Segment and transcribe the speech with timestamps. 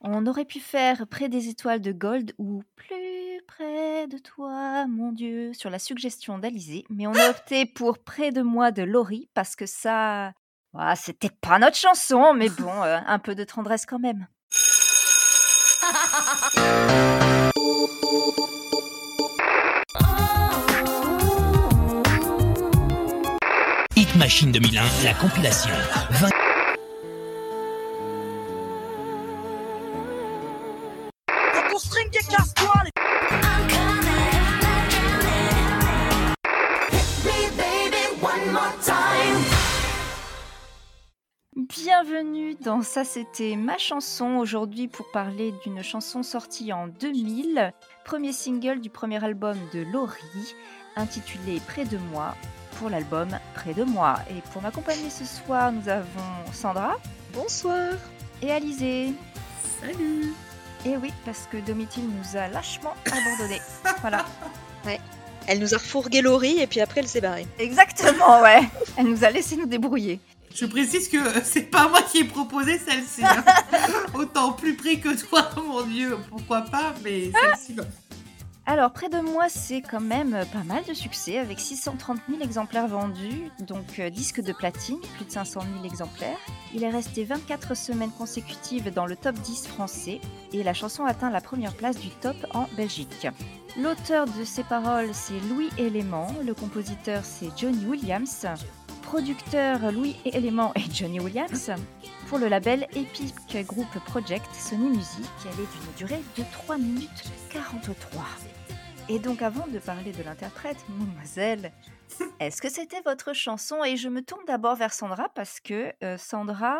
[0.00, 5.10] On aurait pu faire Près des étoiles de Gold ou Plus près de toi, mon
[5.12, 9.28] Dieu, sur la suggestion d'Alizé, mais on a opté pour Près de moi de Laurie
[9.34, 10.32] parce que ça.
[10.76, 14.28] Ah, C'était pas notre chanson, mais bon, euh, un peu de tendresse quand même.
[23.96, 25.70] Hit Machine 2001, la compilation.
[26.10, 26.47] 20
[42.20, 47.72] Bienvenue dans Ça c'était ma chanson aujourd'hui pour parler d'une chanson sortie en 2000,
[48.04, 50.56] premier single du premier album de Laurie,
[50.96, 52.34] intitulé Près de moi,
[52.76, 54.16] pour l'album Près de moi.
[54.30, 56.96] Et pour m'accompagner ce soir, nous avons Sandra
[57.34, 57.92] Bonsoir.
[58.42, 59.12] et Alizé.
[59.80, 60.32] Salut
[60.84, 63.62] Et oui, parce que Domitil nous a lâchement abandonnés.
[64.00, 64.24] voilà.
[65.46, 67.46] Elle nous a refourgué Laurie et puis après elle s'est barrée.
[67.60, 68.68] Exactement, ouais.
[68.96, 70.20] Elle nous a laissé nous débrouiller.
[70.54, 73.24] Je précise que c'est pas moi qui ai proposé celle-ci.
[73.24, 73.44] hein.
[74.14, 77.84] Autant plus près que toi, mon dieu, pourquoi pas, mais celle-ci, non.
[78.70, 82.86] Alors, près de moi, c'est quand même pas mal de succès avec 630 000 exemplaires
[82.86, 86.36] vendus, donc euh, disque de platine, plus de 500 000 exemplaires.
[86.74, 90.20] Il est resté 24 semaines consécutives dans le top 10 français
[90.52, 93.26] et la chanson atteint la première place du top en Belgique.
[93.78, 98.44] L'auteur de ces paroles, c'est Louis Elément, le compositeur, c'est Johnny Williams,
[99.08, 101.70] producteur Louis Elément et Johnny Williams.
[102.28, 107.24] Pour le label Epic Group Project Sony Music, elle est d'une durée de 3 minutes
[107.50, 108.22] 43.
[109.08, 111.72] Et donc avant de parler de l'interprète, mademoiselle,
[112.38, 113.82] est-ce que c'était votre chanson?
[113.82, 116.78] Et je me tourne d'abord vers Sandra parce que euh, Sandra,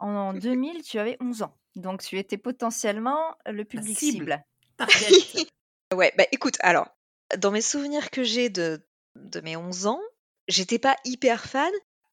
[0.00, 1.56] en 2000, tu avais 11 ans.
[1.76, 4.42] Donc tu étais potentiellement le public cible.
[4.80, 5.48] cible.
[5.94, 6.88] Ouais, bah écoute, alors,
[7.36, 8.82] dans mes souvenirs que j'ai de,
[9.14, 10.00] de mes 11 ans,
[10.48, 11.72] j'étais pas hyper fan.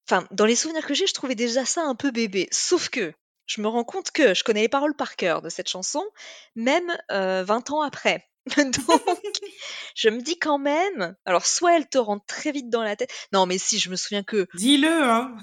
[0.10, 2.48] Enfin, dans les souvenirs que j'ai, je trouvais déjà ça un peu bébé.
[2.52, 3.14] Sauf que
[3.46, 6.04] je me rends compte que je connais les paroles par cœur de cette chanson,
[6.56, 8.28] même euh, 20 ans après.
[8.58, 8.76] Donc,
[9.96, 13.12] je me dis quand même, alors soit elle te rentre très vite dans la tête.
[13.34, 15.38] Non, mais si, je me souviens que Dis-le, hein.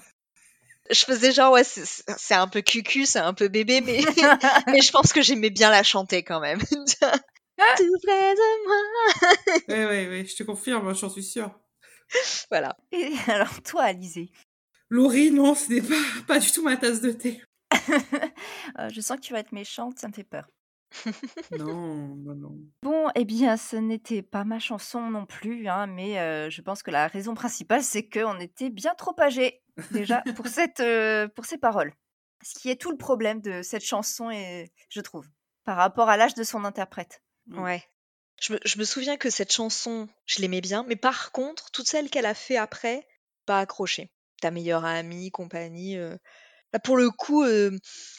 [0.90, 4.00] je faisais genre, ouais, c'est- un peu cucu, c'est un peu bébé, mais,
[4.66, 6.58] mais je pense que j'aimais bien la chanter quand même.
[7.76, 9.56] Tout près de moi.
[9.68, 11.54] Ouais, ouais, ouais, je te confirme, j'en suis sûre.
[12.50, 12.76] Voilà.
[12.92, 14.30] Et alors toi, Alizé,
[14.88, 15.94] Laurie, non, ce n'est pas,
[16.26, 17.42] pas du tout ma tasse de thé.
[18.78, 20.46] euh, je sens que tu vas être méchante, ça me fait peur.
[21.58, 22.58] Non, non, non.
[22.82, 26.82] Bon, eh bien, ce n'était pas ma chanson non plus, hein, mais euh, je pense
[26.82, 31.44] que la raison principale, c'est qu'on était bien trop âgés, déjà, pour, cette, euh, pour
[31.44, 31.92] ces paroles.
[32.42, 35.26] Ce qui est tout le problème de cette chanson, et, je trouve,
[35.64, 37.20] par rapport à l'âge de son interprète.
[37.50, 37.82] Ouais.
[38.40, 41.88] Je me, je me souviens que cette chanson, je l'aimais bien, mais par contre, toutes
[41.88, 43.06] celles qu'elle a fait après,
[43.46, 44.10] pas accroché.
[44.42, 45.96] Ta meilleure amie, compagnie.
[45.96, 46.16] euh,
[46.72, 47.70] Là, pour le coup, euh,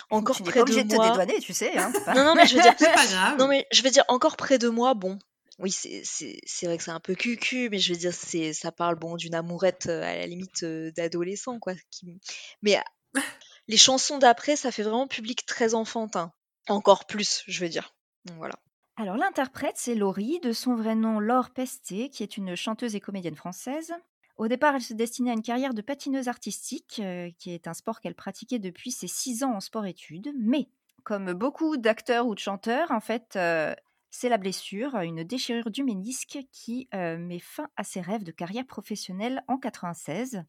[0.09, 1.07] encore tu n'es près pas de obligé de te moi.
[1.09, 1.77] dédouaner, tu sais.
[1.77, 3.37] Hein, c'est pas- Non, non, mais je veux dire, C'est pas grave.
[3.37, 5.19] non, mais je veux dire, encore près de moi, bon.
[5.59, 8.53] Oui, c'est c'est- c'est vrai que c'est un peu cucu, mais je veux dire, c'est
[8.53, 11.73] ça parle bon d'une amourette euh, à la limite euh, d'adolescent, quoi.
[11.91, 12.19] qui-
[12.63, 12.81] Mais euh,
[13.67, 16.31] les chansons d'après, ça fait vraiment public très enfantin.
[16.67, 17.93] Encore plus, je veux dire.
[18.25, 18.55] Donc, Voilà.
[18.99, 22.99] Alors, l'interprète, c'est Laurie, de son vrai nom Laure Pesté, qui est une chanteuse et
[22.99, 23.93] comédienne française.
[24.37, 27.75] Au départ, elle se destinait à une carrière de patineuse artistique, euh, qui est un
[27.75, 30.33] sport qu'elle pratiquait depuis ses 6 ans en sport-études.
[30.39, 30.67] Mais,
[31.03, 33.75] comme beaucoup d'acteurs ou de chanteurs, en fait, euh,
[34.09, 38.31] c'est la blessure, une déchirure du ménisque, qui euh, met fin à ses rêves de
[38.31, 40.43] carrière professionnelle en 96.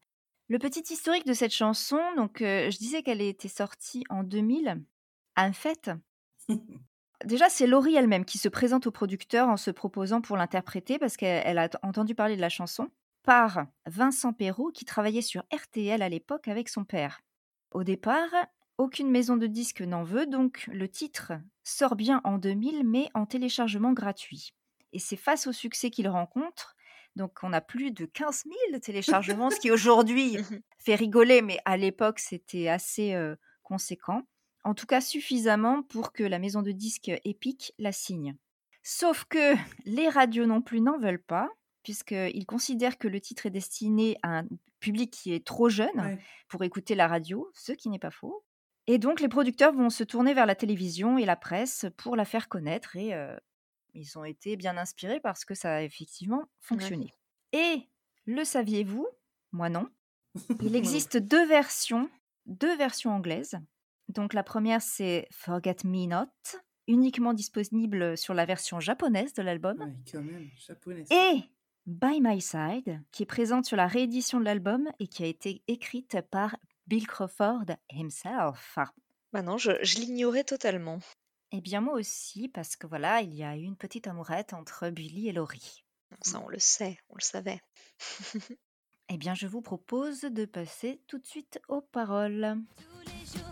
[0.47, 4.81] Le petit historique de cette chanson, donc je disais qu'elle était sortie en 2000.
[5.37, 5.91] En fait,
[7.25, 11.17] Déjà, c'est Laurie elle-même qui se présente au producteur en se proposant pour l'interpréter parce
[11.17, 12.89] qu'elle elle a entendu parler de la chanson
[13.23, 17.21] par Vincent Perrault qui travaillait sur RTL à l'époque avec son père.
[17.71, 18.29] Au départ,
[18.77, 23.25] aucune maison de disques n'en veut, donc le titre sort bien en 2000 mais en
[23.25, 24.53] téléchargement gratuit.
[24.93, 26.75] Et c'est face au succès qu'il rencontre,
[27.17, 30.37] donc on a plus de 15 000 téléchargements, ce qui aujourd'hui
[30.79, 34.23] fait rigoler, mais à l'époque c'était assez euh, conséquent
[34.63, 38.35] en tout cas suffisamment pour que la maison de disques Epic la signe.
[38.83, 41.49] Sauf que les radios non plus n'en veulent pas,
[41.83, 44.47] puisqu'ils considèrent que le titre est destiné à un
[44.79, 46.19] public qui est trop jeune Ouais.
[46.47, 48.43] pour écouter la radio, ce qui n'est pas faux.
[48.87, 52.25] Et donc les producteurs vont se tourner vers la télévision et la presse pour la
[52.25, 53.35] faire connaître, et euh,
[53.93, 57.13] ils ont été bien inspirés parce que ça a effectivement fonctionné.
[57.53, 57.87] Et
[58.25, 59.07] le saviez-vous?
[59.51, 59.87] Moi non.
[60.61, 62.09] Il existe deux versions,
[62.45, 63.59] deux versions anglaises
[64.09, 69.79] Donc la première, c'est Forget Me Not, uniquement disponible sur la version japonaise de l'album.
[69.79, 71.07] Ouais, quand même, japonaise.
[71.11, 71.43] Et
[71.85, 75.61] By My Side, qui est présente sur la réédition de l'album et qui a été
[75.67, 76.57] écrite par
[76.87, 78.79] Bill Crawford himself.
[79.31, 80.99] Bah non, je, je l'ignorais totalement.
[81.51, 84.89] Eh bien moi aussi, parce que voilà, il y a eu une petite amourette entre
[84.89, 85.83] Billy et Laurie.
[86.21, 87.61] Ça, on le sait, on le savait.
[89.11, 92.59] Eh bien je vous propose de passer tout de suite aux paroles.
[92.77, 93.51] Tous les jours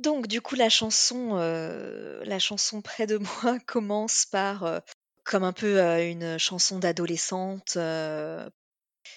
[0.00, 4.80] Donc du coup la chanson, euh, la chanson près de moi commence par euh,
[5.24, 7.74] comme un peu euh, une chanson d'adolescente,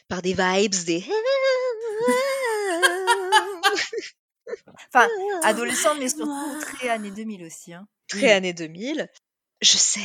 [0.07, 1.05] par des vibes, des
[4.87, 5.07] Enfin,
[5.43, 7.73] adolescente, mais surtout très années 2000 aussi.
[7.73, 7.87] hein.
[8.07, 9.09] très années 2000.
[9.61, 10.01] Je sais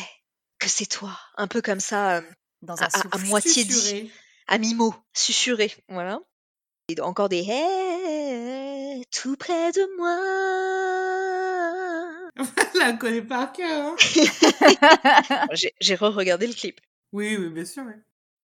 [0.58, 2.22] que c'est toi, un peu comme ça,
[2.62, 4.10] Dans à, un à- moitié dit,
[4.46, 6.20] à mi-mot, susurré, voilà.
[6.88, 8.68] Et encore des hey,
[9.06, 10.19] tout près de moi.
[12.93, 13.95] On connaît par cœur.
[13.95, 15.47] hein.
[15.81, 16.81] J'ai re-regardé le clip.
[17.12, 17.85] Oui, oui, bien sûr.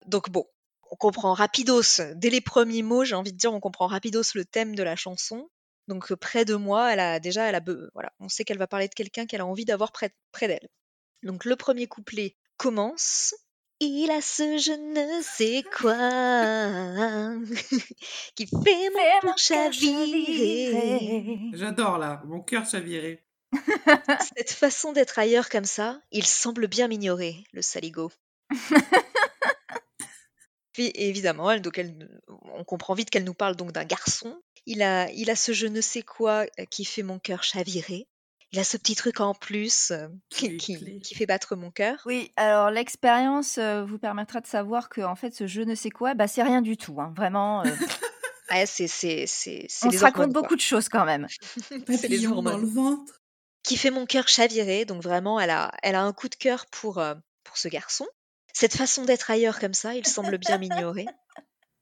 [0.06, 0.46] Donc bon,
[0.90, 4.44] on comprend rapidos, dès les premiers mots, j'ai envie de dire, on comprend rapidos le
[4.44, 5.50] thème de la chanson.
[5.88, 7.60] Donc euh, près de moi, elle a déjà, elle a,
[7.94, 10.68] voilà, on sait qu'elle va parler de quelqu'un qu'elle a envie d'avoir près, près d'elle.
[11.22, 13.34] Donc le premier couplet commence.
[13.82, 15.94] Il a ce je ne sais quoi
[18.34, 20.70] qui fait mon cœur chavirer.
[20.70, 21.38] chavirer.
[21.54, 23.24] J'adore là, mon cœur chaviré.
[24.36, 28.12] Cette façon d'être ailleurs comme ça, il semble bien m'ignorer, le saligo.
[30.72, 34.42] Puis évidemment, elle, donc elle, on comprend vite qu'elle nous parle donc d'un garçon.
[34.66, 38.06] Il a, il a ce je ne sais quoi euh, qui fait mon cœur chavirer.
[38.52, 42.00] Il a ce petit truc en plus euh, Qui fait battre mon cœur.
[42.04, 45.90] Oui, alors l'expérience euh, vous permettra de savoir que en fait ce je ne sais
[45.90, 47.00] quoi, bah c'est rien du tout.
[47.00, 47.12] hein.
[47.16, 47.70] Vraiment, euh,
[48.50, 50.42] Ouais, c'est, c'est, c'est, c'est on les se raconte hormones, quoi.
[50.42, 51.28] beaucoup de choses quand même.
[51.86, 53.20] C'est les dans le ventre.
[53.62, 54.84] qui fait mon cœur chavirer.
[54.84, 57.14] Donc vraiment, elle a, elle a un coup de cœur pour, euh,
[57.44, 58.08] pour ce garçon.
[58.52, 61.06] Cette façon d'être ailleurs comme ça, il semble bien m'ignorer.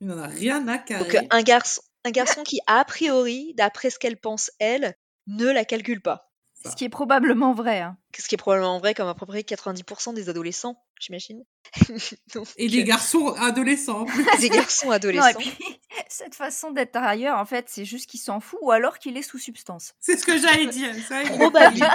[0.03, 1.17] Il n'en a rien à Donc carrer.
[1.17, 4.94] euh, un garçon, un garçon qui a priori, d'après ce qu'elle pense elle,
[5.26, 6.27] ne la calcule pas.
[6.64, 7.81] Ce qui est probablement vrai.
[7.81, 7.96] hein.
[8.19, 11.44] Ce qui est probablement vrai comme à peu près 90% des adolescents, j'imagine.
[12.56, 14.06] Et des euh, garçons adolescents.
[14.40, 15.38] des garçons Non, et adolescents.
[15.38, 15.52] puis
[16.08, 19.22] cette façon d'être ailleurs, en fait, c'est juste qu'il s'en fout ou alors qu'il est
[19.22, 19.94] sous substance.
[20.00, 20.94] C'est ce que j'allais dire.
[21.06, 21.87] ça, Probablement.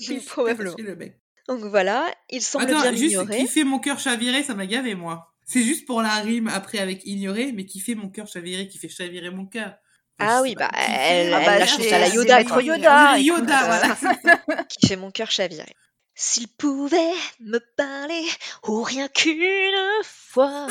[0.00, 0.74] Il est, Probablement.
[0.74, 1.18] perché, le mec.
[1.48, 4.94] Donc voilà, il semble Attends, bien juste qui fait mon cœur chavirer, ça m'a gavé,
[4.94, 5.32] moi.
[5.44, 8.78] C'est juste pour la rime après avec ignorer, mais qui fait mon cœur chavirer, qui
[8.78, 9.76] fait chavirer mon cœur.
[10.18, 12.62] Ah oui, bah, elle- mon elle cœur l'a Yoda, quoi.
[12.62, 13.12] Yoda.
[13.14, 13.96] Oui, écoute, Yoda, euh, voilà.
[13.96, 14.64] ça.
[14.68, 15.74] qui fait mon cœur chavirer.
[16.14, 18.24] S'il pouvait me parler,
[18.66, 20.66] ou rien qu'une fois.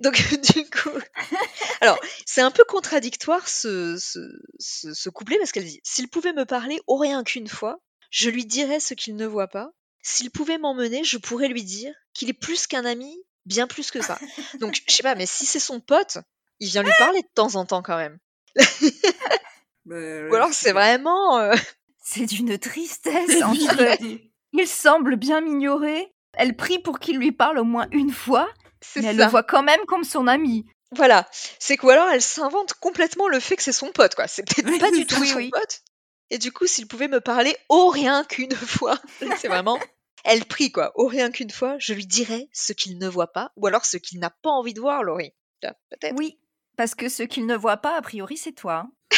[0.00, 0.14] Donc
[0.54, 0.90] du coup,
[1.80, 4.18] alors c'est un peu contradictoire ce, ce,
[4.58, 7.78] ce, ce couplet parce qu'elle dit s'il pouvait me parler, au rien qu'une fois,
[8.10, 9.70] je lui dirais ce qu'il ne voit pas.
[10.02, 13.16] S'il pouvait m'emmener, je pourrais lui dire qu'il est plus qu'un ami,
[13.46, 14.18] bien plus que ça.
[14.60, 16.18] Donc je sais pas, mais si c'est son pote,
[16.58, 18.18] il vient lui parler de temps en temps quand même.
[19.84, 19.96] Bah,
[20.30, 21.56] Ou alors c'est vraiment euh,
[22.04, 23.98] C'est d'une tristesse entre
[24.52, 28.48] il semble bien m'ignorer, elle prie pour qu'il lui parle au moins une fois,
[28.96, 30.66] mais elle le voit quand même comme son ami.
[30.94, 31.26] Voilà,
[31.58, 34.28] c'est que ou alors elle s'invente complètement le fait que c'est son pote, quoi.
[34.28, 35.50] C'est peut-être pas du tout son oui.
[35.50, 35.82] pote.
[36.28, 38.98] Et du coup, s'il pouvait me parler au rien qu'une fois,
[39.38, 39.78] c'est vraiment,
[40.24, 40.92] elle prie, quoi.
[40.94, 43.96] Au rien qu'une fois, je lui dirais ce qu'il ne voit pas, ou alors ce
[43.96, 45.32] qu'il n'a pas envie de voir, Laurie.
[45.60, 46.14] Peut-être.
[46.16, 46.38] Oui,
[46.76, 48.86] parce que ce qu'il ne voit pas, a priori, c'est toi.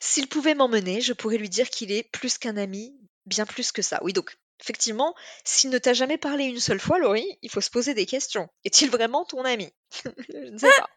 [0.00, 2.94] S'il pouvait m'emmener, je pourrais lui dire qu'il est plus qu'un ami,
[3.26, 3.98] bien plus que ça.
[4.02, 5.14] Oui, donc, effectivement,
[5.44, 8.48] s'il ne t'a jamais parlé une seule fois, Laurie, il faut se poser des questions.
[8.64, 9.70] Est-il vraiment ton ami?
[10.28, 10.88] Je ne sais pas.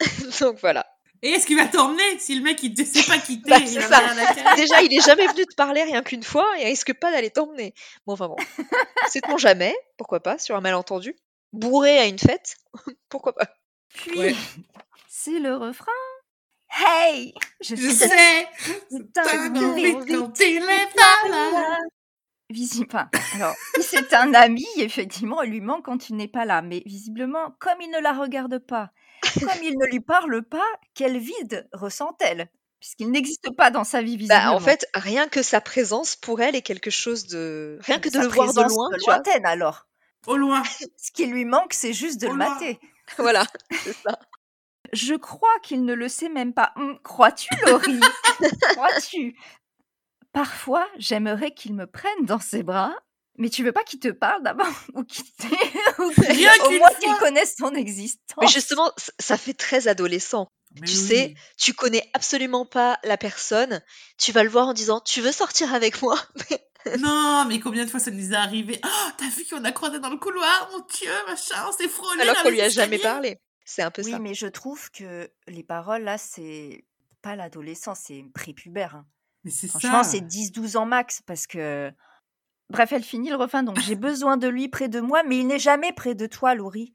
[0.40, 0.86] donc voilà.
[1.20, 3.50] Et est-ce qu'il va t'emmener si le mec il te sait pas quitter?
[3.50, 3.98] Bah, il ça.
[3.98, 6.66] rien à carrer Déjà, il est jamais venu te parler rien qu'une fois et il
[6.66, 7.74] risque pas d'aller t'emmener.
[8.06, 8.36] Bon, enfin bon.
[9.08, 11.16] Sait-on jamais Pourquoi pas Sur un malentendu
[11.52, 12.56] Bourré à une fête
[13.08, 13.48] Pourquoi pas
[13.94, 14.34] Puis, Ouais.
[15.08, 15.92] c'est le refrain.
[16.70, 18.46] Hey Je, Je sais
[19.14, 19.50] t'as envie
[19.94, 21.78] de quand il est pas là.
[22.50, 26.62] Visi- enfin, alors, c'est un ami, effectivement, il lui manque quand il n'est pas là.
[26.62, 28.90] Mais visiblement, comme il ne la regarde pas,
[29.40, 30.64] comme il ne lui parle pas,
[30.94, 32.48] quel vide ressent-elle?
[32.80, 34.44] Puisqu'il n'existe pas dans sa vie, visiblement.
[34.44, 37.78] Bah, en fait, rien que sa présence pour elle est quelque chose de.
[37.82, 39.14] Rien que de Sa le voir de loin, tu vois.
[39.16, 39.86] lointaine, alors.
[40.26, 40.62] Au loin.
[40.96, 42.58] Ce qui lui manque, c'est juste de Au le loin.
[43.18, 43.46] Voilà,
[43.84, 44.18] c'est ça.
[44.92, 46.72] Je crois qu'il ne le sait même pas.
[46.76, 48.00] Hum, Crois-tu, Laurie?
[48.72, 49.36] Crois-tu?
[50.32, 52.94] Parfois, j'aimerais qu'il me prenne dans ses bras.
[53.40, 55.24] Mais tu veux pas qu'il te parle d'abord Ou qu'il
[55.98, 56.98] Ou Rien au moins fois.
[57.00, 58.36] qu'ils connaissent ton existence?
[58.40, 60.48] Mais justement, ça fait très adolescent.
[60.80, 61.06] Mais Tu oui.
[61.06, 63.80] sais, tu connais absolument pas la personne.
[64.18, 66.18] Tu vas le voir en disant Tu veux sortir avec moi?
[67.00, 68.80] Non, mais combien de fois ça nous est arrivé?
[68.84, 72.22] Oh, t'as vu qu'on a croisé dans le couloir, mon Dieu, machin, on s'est frôlé
[72.22, 73.38] Alors qu'on lui a jamais parlé.
[73.64, 74.18] C'est un peu Oui, ça.
[74.18, 76.84] mais je trouve que les paroles, là, c'est
[77.20, 78.94] pas l'adolescence, c'est prépubère.
[78.96, 79.06] hein.
[79.44, 80.10] Mais c'est Franchement, ça.
[80.10, 81.90] c'est 10-12 ans max parce que.
[82.70, 85.46] Bref, elle finit le refrain, donc j'ai besoin de lui près de moi, mais il
[85.46, 86.94] n'est jamais près de toi, Laurie.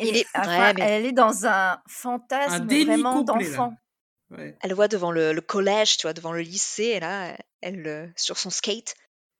[0.00, 3.74] Il est- enfin, ouais, mais- elle est dans un fantasme vraiment d'enfant.
[4.30, 4.56] Ouais.
[4.62, 8.06] Elle voit devant le, le collège, tu vois, devant le lycée, et là, elle, euh,
[8.16, 8.94] sur son skate.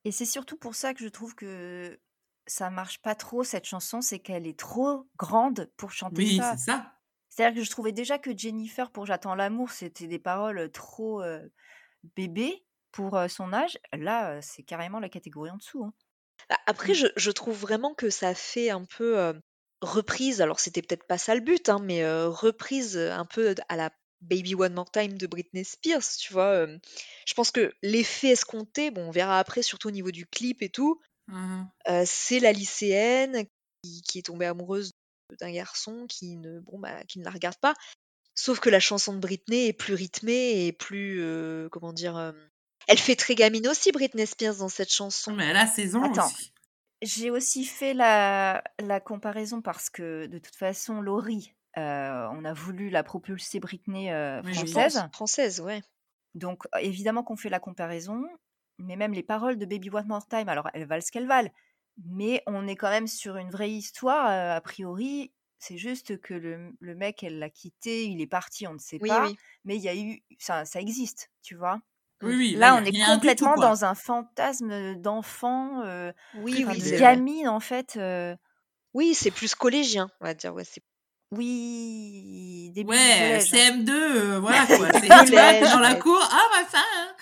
[0.05, 2.01] Et c'est surtout pour ça que je trouve que
[2.47, 6.57] ça marche pas trop, cette chanson, c'est qu'elle est trop grande pour chanter Oui, ça.
[6.57, 6.93] c'est ça.
[7.31, 11.41] C'est-à-dire que je trouvais déjà que Jennifer, pour J'attends l'amour, c'était des paroles trop euh,
[12.17, 13.79] bébé pour euh, son âge.
[13.93, 15.85] Là, c'est carrément la catégorie en dessous.
[15.85, 15.95] hein.
[16.49, 19.33] Bah, Après, je, je trouve vraiment que ça fait un peu euh,
[19.81, 20.41] reprise.
[20.41, 23.91] Alors, c'était peut-être pas ça le but, hein, mais reprise un peu à la
[24.23, 26.47] Baby One More Time de Britney Spears, tu vois.
[26.53, 26.79] euh.
[27.27, 30.69] je pense que l'effet escompté, bon, on verra après, surtout au niveau du clip et
[30.71, 31.69] tout, Mhm.
[31.89, 33.45] euh, c'est la lycéenne
[33.83, 34.93] qui, qui est tombée amoureuse
[35.41, 37.75] d'un garçon qui ne, bon, bah, qui ne la regarde pas.
[38.35, 42.33] Sauf que la chanson de Britney est plus rythmée et plus, euh, comment dire, euh,
[42.89, 45.33] elle fait très gamine aussi, Britney Spears, dans cette chanson.
[45.35, 46.27] Mais elle a 16 ans Attends.
[46.27, 46.53] aussi.
[47.03, 52.53] J'ai aussi fait la, la comparaison parce que de toute façon, Laurie, euh, on a
[52.53, 54.55] voulu la propulser Britney euh, Oui, oui.
[54.55, 55.09] française.
[55.13, 55.83] Française, ouais.
[56.35, 58.23] Donc évidemment qu'on fait la comparaison,
[58.79, 61.51] mais même les paroles de Baby One More Time, alors elles valent ce qu'elles valent,
[62.05, 65.33] mais on est quand même sur une vraie histoire, euh, a priori.
[65.59, 68.99] C'est juste que le, le mec, elle l'a quitté, il est parti, on ne sait
[68.99, 69.37] Oui, pas, oui.
[69.65, 71.81] mais il y a eu, ça, ça existe, tu vois?
[72.23, 72.53] Oui, oui.
[72.57, 75.83] Là, on est tout, complètement dans un fantasme d'enfant,
[76.35, 77.99] Oui, de gamine en fait.
[78.95, 80.55] Oui, c'est plus collégien, on va dire.
[80.55, 80.83] Ouais, c'est
[81.33, 83.51] oui, début Ouais, collège.
[83.51, 84.89] CM2, euh, voilà quoi.
[85.01, 86.85] C'est dans la cour, ah machin.
[86.97, 87.15] hein.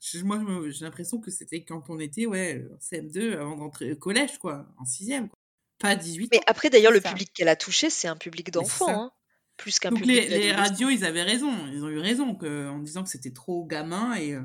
[0.00, 3.96] Je- Moi, j'ai l'impression que c'était quand on était, ouais, en CM2 avant d'entrer au
[3.96, 5.38] collège, quoi, en sixième, quoi.
[5.80, 7.10] Pas à 18 Mais après, d'ailleurs, le ça.
[7.10, 8.92] public qu'elle a touché, c'est un public d'enfants, ça.
[8.94, 9.12] hein,
[9.56, 11.52] plus qu'un public les, les radios, ils avaient raison.
[11.72, 14.42] Ils ont eu raison que, en disant que c'était trop gamin et euh,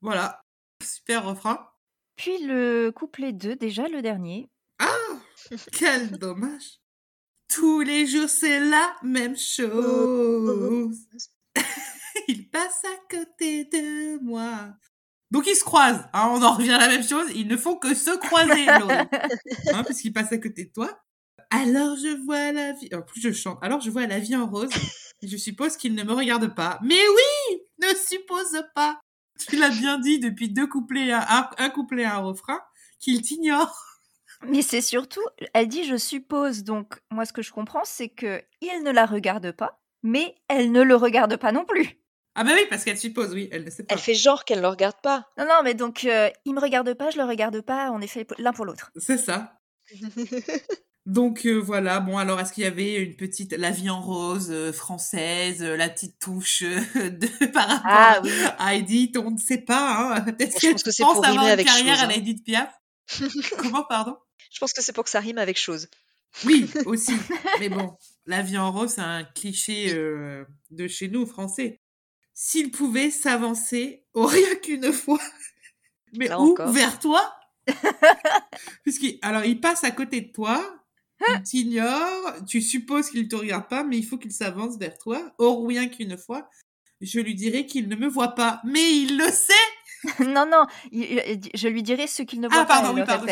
[0.00, 0.40] voilà.
[0.82, 1.68] Super refrain.
[2.16, 4.48] Puis le couplet 2, déjà le dernier.
[5.72, 6.80] Quel dommage.
[7.54, 10.98] Tous les jours, c'est la même chose.
[12.28, 14.68] Il passe à côté de moi.
[15.30, 16.04] Donc ils se croisent.
[16.12, 17.28] hein, on en revient à la même chose.
[17.34, 18.68] Ils ne font que se croiser.
[18.68, 19.06] Hein,
[20.14, 20.98] passent à côté de toi.
[21.50, 22.88] Alors je vois la vie.
[22.94, 23.58] En plus, je chante.
[23.62, 24.70] Alors je vois la vie en rose.
[25.22, 26.78] Et je suppose qu'il ne me regarde pas.
[26.82, 29.00] Mais oui Ne suppose pas
[29.48, 32.60] Tu l'as bien dit depuis deux couplets, un, un- couplet et un refrain,
[33.00, 33.74] qu'il t'ignore.
[34.48, 38.42] Mais c'est surtout, elle dit je suppose, donc moi ce que je comprends c'est que
[38.60, 41.98] il ne la regarde pas, mais elle ne le regarde pas non plus.
[42.36, 43.94] Ah bah oui, parce qu'elle suppose, oui, elle ne sait pas.
[43.94, 45.28] Elle fait genre qu'elle ne le regarde pas.
[45.38, 48.08] Non, non, mais donc euh, il me regarde pas, je le regarde pas, on est
[48.08, 48.90] fait l'un pour l'autre.
[48.96, 49.60] C'est ça.
[51.06, 54.48] Donc euh, voilà, bon alors est-ce qu'il y avait une petite La vie en rose
[54.50, 58.30] euh, française, euh, la petite touche euh, de par rapport Ah oui.
[58.58, 60.20] à Edith, on ne sait pas, hein.
[60.22, 62.06] peut-être Bon, je qu'elle pense que c'est pense pour avoir une avec carrière chose, à
[62.06, 62.14] hein.
[62.16, 62.70] Edith Piaf.
[63.58, 64.16] Comment, pardon?
[64.52, 65.88] Je pense que c'est pour que ça rime avec chose.
[66.44, 67.14] Oui, aussi.
[67.60, 67.96] Mais bon,
[68.26, 71.80] La vie en rose, c'est un cliché euh, de chez nous, français.
[72.32, 75.20] S'il pouvait s'avancer, oh, rien qu'une fois,
[76.16, 76.52] mais Là où?
[76.52, 76.70] encore.
[76.72, 77.34] Vers toi?
[78.82, 80.80] Puisqu'il, alors, il passe à côté de toi,
[81.28, 84.98] il t'ignore, tu supposes qu'il ne te regarde pas, mais il faut qu'il s'avance vers
[84.98, 85.32] toi.
[85.38, 86.48] Or, rien qu'une fois,
[87.00, 88.60] je lui dirais qu'il ne me voit pas.
[88.64, 89.52] Mais il le sait
[90.20, 92.82] non, non, je lui dirai ce qu'il ne voit Ah, pas.
[92.82, 93.26] pardon, elle oui, pardon.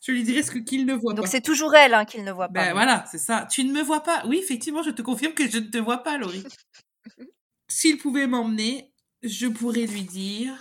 [0.00, 1.30] Je lui dirais ce qu'il ne voit Donc pas.
[1.30, 2.66] c'est toujours elle hein, qu'il ne voit pas.
[2.66, 3.46] Ben voilà, c'est ça.
[3.50, 4.22] Tu ne me vois pas.
[4.26, 6.44] Oui, effectivement, je te confirme que je ne te vois pas, Laurie.
[7.68, 10.54] S'il pouvait m'emmener, je pourrais lui dire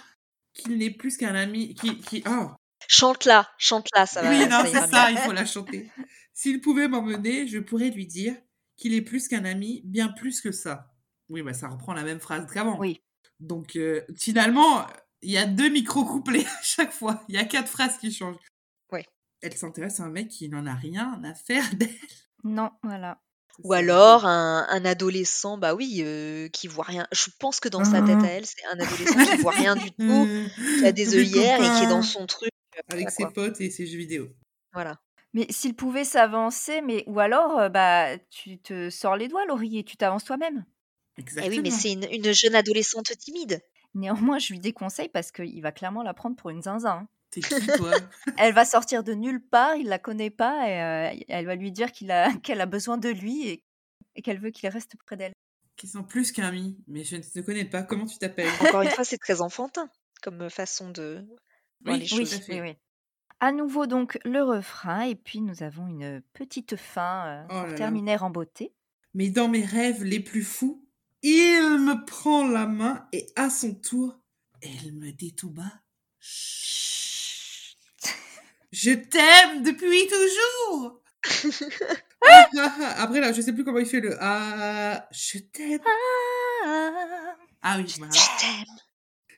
[0.53, 1.75] qu'il n'est plus qu'un ami.
[1.75, 2.23] Qui, qui...
[2.27, 2.49] Oh.
[2.87, 4.29] Chante là, chante là, ça va.
[4.29, 5.91] oui, non, c'est ça, il faut la chanter.
[6.33, 8.35] S'il pouvait m'emmener, je pourrais lui dire
[8.77, 10.93] qu'il est plus qu'un ami, bien plus que ça.
[11.29, 12.79] Oui, bah ça reprend la même phrase qu'avant.
[12.79, 13.01] Oui.
[13.39, 14.85] Donc euh, finalement,
[15.21, 17.23] il y a deux micro-couplets à chaque fois.
[17.27, 18.37] Il y a quatre phrases qui changent.
[19.41, 21.89] Elle s'intéresse à un mec qui n'en a rien à faire d'elle.
[22.43, 23.19] Non, voilà.
[23.63, 27.07] Ou alors un, un adolescent, bah oui, euh, qui voit rien.
[27.11, 29.91] Je pense que dans sa tête à elle, c'est un adolescent qui voit rien du
[29.99, 30.27] tout,
[30.79, 32.51] qui a des tous mes œillères et qui est dans son truc.
[32.77, 33.33] euh, Avec voilà, ses quoi.
[33.33, 34.27] potes et ses jeux vidéo.
[34.73, 34.99] Voilà.
[35.33, 39.79] Mais s'il pouvait s'avancer, mais ou alors, euh, bah, tu te sors les doigts, Laurie,
[39.79, 40.65] et tu t'avances toi-même.
[41.17, 41.55] Eh Exactement.
[41.55, 43.61] oui, mais c'est une, une jeune adolescente timide.
[43.95, 46.89] Néanmoins, je lui déconseille parce qu'il va clairement la prendre pour une zinzin.
[46.91, 47.07] hein.
[47.29, 47.91] T'es qui, toi?
[48.37, 50.81] Elle va sortir de nulle part, il la connaît pas et
[51.19, 53.63] euh, elle va lui dire qu'il a, qu'elle a besoin de lui et,
[54.15, 55.33] et qu'elle veut qu'il reste près d'elle.
[55.75, 57.83] Qui sont plus qu'amis, mais je ne te connais pas.
[57.83, 58.49] Comment tu t'appelles?
[58.61, 59.89] Encore une fois, c'est très enfantin
[60.23, 61.25] comme façon de
[61.85, 62.25] voir Oui, les oui.
[62.25, 62.33] choses.
[62.33, 62.61] à fait.
[62.61, 62.75] oui, oui.
[63.39, 68.17] À nouveau donc le refrain et puis nous avons une petite fin euh, Oh terminer
[68.19, 68.73] en beauté.
[69.13, 70.83] Mais dans mes rêves les plus fous,
[71.21, 74.19] il me prend la main et à son tour,
[74.61, 75.71] elle me dit tout bas
[76.19, 76.96] Chut.
[78.71, 81.01] Je t'aime depuis toujours.
[82.97, 85.79] Après là, je sais plus comment il fait le ah, je t'aime.
[86.65, 87.87] Ah, Ah oui.
[87.87, 88.65] Je t'aime.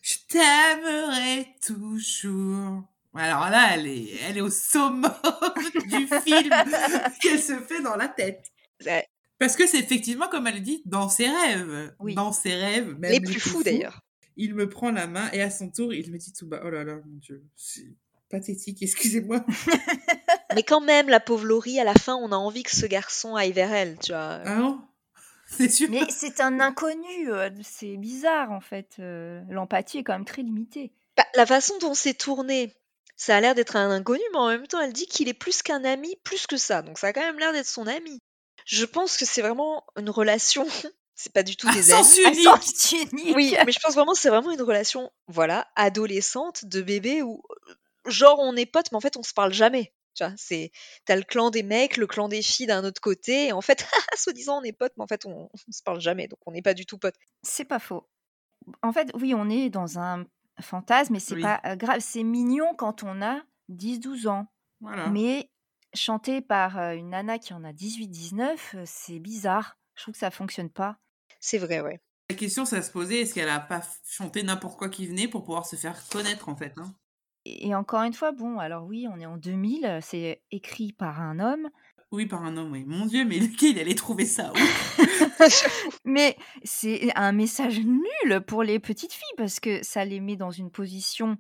[0.01, 2.83] Je t'aimerai toujours.
[3.15, 5.03] Alors là, elle est, elle est au summum
[5.89, 6.53] du film
[7.21, 8.45] qu'elle se fait dans la tête.
[8.85, 9.05] Ouais.
[9.39, 11.93] Parce que c'est effectivement, comme elle dit, dans ses rêves.
[11.99, 12.15] Oui.
[12.15, 14.01] Dans ses rêves, même Les plus fous d'ailleurs.
[14.35, 16.61] Il me prend la main et à son tour, il me dit tout bas.
[16.63, 17.43] Oh là là, mon Dieu.
[18.29, 19.43] Pathétique, excusez-moi.
[20.55, 23.35] Mais quand même, la pauvre Laurie, à la fin, on a envie que ce garçon
[23.35, 24.41] aille vers elle, tu vois.
[24.45, 24.81] Ah non
[25.47, 25.89] C'est sûr.
[25.89, 28.95] Mais c'est un inconnu, euh, c'est bizarre en fait.
[28.99, 30.91] euh, L'empathie est quand même très limitée.
[31.17, 32.73] Bah, la façon dont c'est tourné,
[33.17, 35.61] ça a l'air d'être un inconnu, mais en même temps, elle dit qu'il est plus
[35.61, 36.81] qu'un ami, plus que ça.
[36.81, 38.19] Donc ça a quand même l'air d'être son ami.
[38.65, 40.67] Je pense que c'est vraiment une relation.
[41.21, 42.25] C'est pas du tout À des sens amis.
[42.27, 42.43] À unique.
[42.63, 43.35] sens unique.
[43.35, 47.43] Oui, mais je pense vraiment que c'est vraiment une relation, voilà, adolescente, de bébé, où
[48.05, 49.93] genre on est potes, mais en fait on se parle jamais.
[50.15, 50.71] Tu vois, c'est
[51.05, 53.85] t'as le clan des mecs, le clan des filles d'un autre côté, et en fait,
[54.17, 56.61] soi-disant on est potes, mais en fait on, on se parle jamais, donc on n'est
[56.61, 57.15] pas du tout potes.
[57.43, 58.09] C'est pas faux.
[58.83, 60.25] En fait, oui, on est dans un
[60.59, 61.41] fantasme, mais c'est Oui.
[61.41, 61.99] pas euh, grave.
[62.01, 64.47] C'est mignon quand on a 10-12 ans.
[64.81, 65.07] Voilà.
[65.09, 65.49] Mais
[65.93, 69.77] chanté par euh, une nana qui en a 18-19, euh, c'est bizarre.
[69.95, 70.97] Je trouve que ça fonctionne pas.
[71.39, 72.01] C'est vrai, ouais.
[72.29, 75.43] La question, ça se posait, est-ce qu'elle a pas chanté n'importe quoi qui venait pour
[75.43, 76.93] pouvoir se faire connaître, en fait hein?
[77.61, 81.21] Et encore une fois, bon, alors oui, on est en 2000, euh, c'est écrit par
[81.21, 81.69] un homme,
[82.11, 82.83] Oui, par un homme, oui.
[82.85, 84.55] Mon Dieu, mais lequel il allait trouver ça où?
[86.05, 90.51] Mais c'est un message nul pour les petites filles parce que ça les met dans
[90.51, 91.37] une position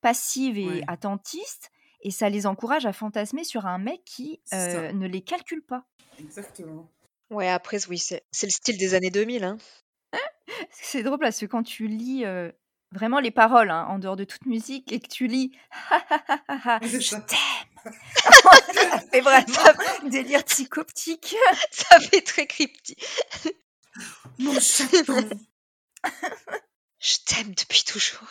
[0.00, 0.82] passive et Ouais.
[0.86, 1.70] attentiste
[2.02, 5.84] et ça les encourage à fantasmer sur un mec qui euh, ne les calcule pas.
[6.18, 6.88] Exactement.
[7.30, 9.56] Ouais, après, oui, c'est c'est le style des années 2000, hein.
[10.70, 12.50] C'est drôle parce que quand tu lis euh,
[12.92, 15.52] vraiment les paroles hein, en dehors de toute musique et que tu lis
[16.82, 19.46] je t'aime, ça fait vraiment
[20.08, 21.34] délire psychoptique.
[21.70, 23.04] Ça fait très cryptique.
[24.38, 25.28] Mon chaton.
[27.00, 28.28] Je t'aime depuis toujours.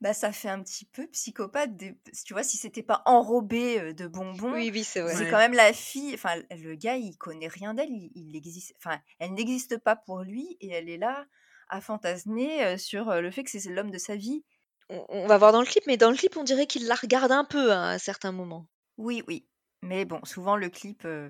[0.00, 1.76] Bah, ça fait un petit peu psychopathe.
[1.76, 1.96] des-
[2.26, 5.14] Tu vois, si c'était pas enrobé euh, de bonbons, Oui, oui, c'est vrai.
[5.14, 5.30] c'est Ouais.
[5.30, 6.12] quand même la fille.
[6.14, 7.88] Enfin, le gars, il connaît rien d'elle.
[7.90, 8.74] Il, il existe.
[8.78, 11.24] Enfin, elle n'existe pas pour lui et elle est là
[11.68, 14.44] à fantasmer euh, sur euh, le fait que c'est l'homme de sa vie.
[14.90, 16.94] On, on va voir dans le clip, mais dans le clip, on dirait qu'il la
[16.94, 18.66] regarde un peu hein, à certains moments.
[18.98, 19.46] Oui, oui.
[19.82, 21.28] Mais bon, souvent le clip euh,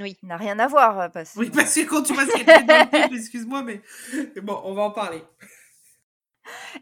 [0.00, 0.16] Oui.
[0.22, 3.06] n'a rien à voir parce Oui, parce que quand tu vois ce fait dans le
[3.08, 3.80] clip, excuse-moi, mais
[4.42, 5.22] bon, on va en parler.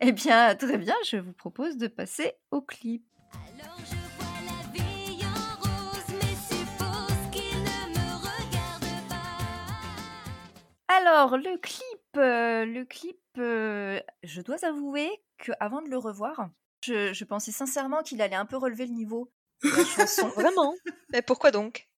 [0.01, 0.95] Eh bien, très bien.
[1.07, 3.05] Je vous propose de passer au clip.
[3.33, 10.95] Alors je vois la vie en rose, mais suppose qu'il ne me regarde pas.
[10.95, 16.51] Alors, le clip, euh, le clip, euh, je dois avouer que avant de le revoir,
[16.85, 19.31] je, je pensais sincèrement qu'il allait un peu relever le niveau
[19.63, 20.29] de la chanson.
[20.37, 20.75] Vraiment?
[21.11, 21.89] Mais pourquoi donc?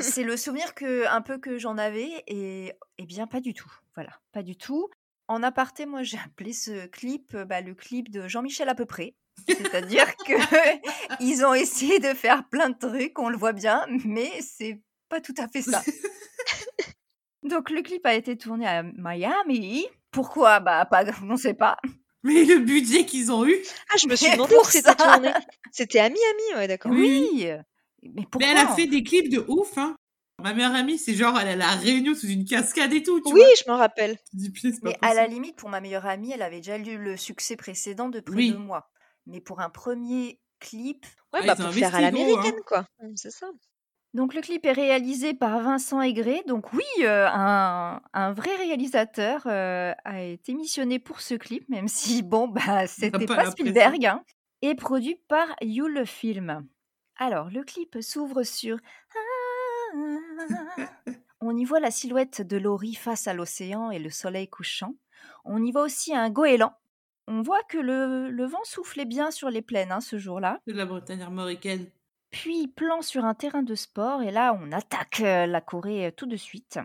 [0.00, 3.70] C'est le souvenir que un peu que j'en avais et eh bien pas du tout.
[3.94, 4.88] Voilà, pas du tout.
[5.28, 9.14] En aparté, moi j'ai appelé ce clip bah, le clip de Jean-Michel à peu près.
[9.46, 10.34] C'est-à-dire que
[11.20, 15.20] ils ont essayé de faire plein de trucs, on le voit bien, mais c'est pas
[15.20, 15.82] tout à fait ça.
[17.54, 19.86] Donc le clip a été tourné à Miami.
[20.10, 20.58] Pourquoi?
[20.58, 21.76] Bah pas, on sait pas.
[22.24, 23.54] Mais le budget qu'ils ont eu.
[23.90, 25.30] Ah, je me suis demandé pour où c'était tourné.
[25.70, 26.90] C'était à Miami, ouais, d'accord.
[26.90, 27.46] Oui.
[28.02, 29.94] Mais pourquoi Mais elle a fait des clips de ouf, hein.
[30.42, 33.32] Ma meilleure amie, c'est genre, elle a la réunion sous une cascade et tout, tu
[33.32, 33.48] Oui, vois.
[33.64, 34.18] je m'en rappelle.
[34.30, 37.16] Tu dis, Mais à la limite, pour ma meilleure amie, elle avait déjà eu le
[37.16, 38.50] succès précédent de près Oui.
[38.50, 38.90] de moi.
[39.26, 42.84] Mais pour un premier clip, Ouais, Ah, bah pour faire à gros, l'américaine, quoi.
[43.00, 43.46] Hum, C'est ça.
[44.14, 46.44] Donc le clip est réalisé par Vincent Aigret.
[46.46, 51.88] Donc oui, euh, un, un vrai réalisateur euh, a été missionné pour ce clip, même
[51.88, 53.50] si bon bah c'était pas.
[53.50, 54.22] Spielberg, hein,
[54.62, 56.64] et produit par Yule Film.
[57.16, 58.78] Alors le clip s'ouvre sur
[61.40, 64.94] on y voit la silhouette de Laurie face à l'océan et le soleil couchant.
[65.44, 66.72] On y voit aussi un goéland.
[67.26, 70.60] On voit que le, le vent soufflait bien sur les plaines hein, ce jour-là.
[70.66, 71.86] De la Bretagne armoricaine.
[72.34, 76.36] Puis plan sur un terrain de sport et là on attaque la Corée tout de
[76.36, 76.78] suite.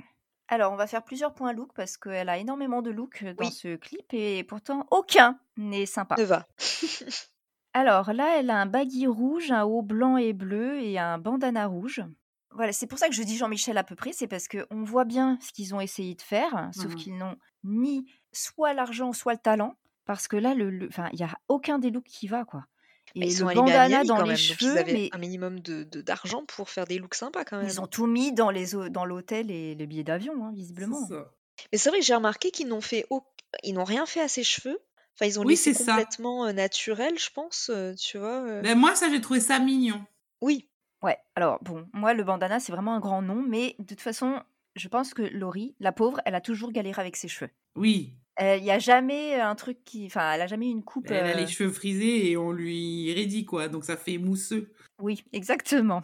[0.48, 3.46] Alors on va faire plusieurs points look parce qu'elle a énormément de look euh, dans
[3.46, 3.52] Oui.
[3.52, 6.16] ce clip et pourtant aucun n'est sympa.
[6.20, 6.46] Ne va.
[7.74, 11.68] Alors là, elle a un baggy rouge, un haut blanc et bleu et un bandana
[11.68, 12.04] rouge.
[12.52, 15.06] Voilà, c'est pour ça que je dis Jean-Michel à peu près, c'est parce qu'on voit
[15.06, 16.96] bien ce qu'ils ont essayé de faire, sauf Mhm.
[16.96, 21.18] qu'ils n'ont ni soit l'argent, soit le talent, parce que là, le, le- enfin, il
[21.20, 22.66] n'y a aucun des looks qui va, quoi.
[23.16, 24.54] Mais Et ils sont le allés à bandana Miami dans quand les même, donc ils
[24.56, 27.68] cheveux, avaient mais un minimum de de- d'argent pour faire des looks sympas quand même.
[27.68, 31.08] ils ont tout mis dans les dans l'hôtel et les billets d'avion, hein, visiblement.
[31.08, 31.32] ça.
[31.72, 33.24] Mais c'est vrai que j'ai remarqué qu'ils n'ont fait au-
[33.64, 34.80] ils n'ont rien fait à ses cheveux.
[35.16, 35.92] Enfin, ils ont Oui, laissé c'est ça.
[35.94, 37.70] complètement euh, naturel, je pense,
[38.00, 38.62] tu vois.
[38.62, 40.06] Ben, moi, ça, j'ai trouvé ça mignon.
[40.42, 40.70] Oui,
[41.02, 44.42] Ouais, alors bon, moi le bandana c'est vraiment un grand nom, mais de toute façon,
[44.76, 47.50] je pense que Laurie, la pauvre, elle a toujours galéré avec ses cheveux.
[47.76, 48.16] Oui.
[48.42, 50.06] Il n'y a jamais un truc qui.
[50.06, 51.10] Enfin, elle a jamais eu une coupe.
[51.12, 53.68] Elle a euh, les cheveux frisés et on lui raidit, quoi.
[53.68, 54.72] Donc ça fait mousseux.
[55.02, 56.02] Oui, exactement.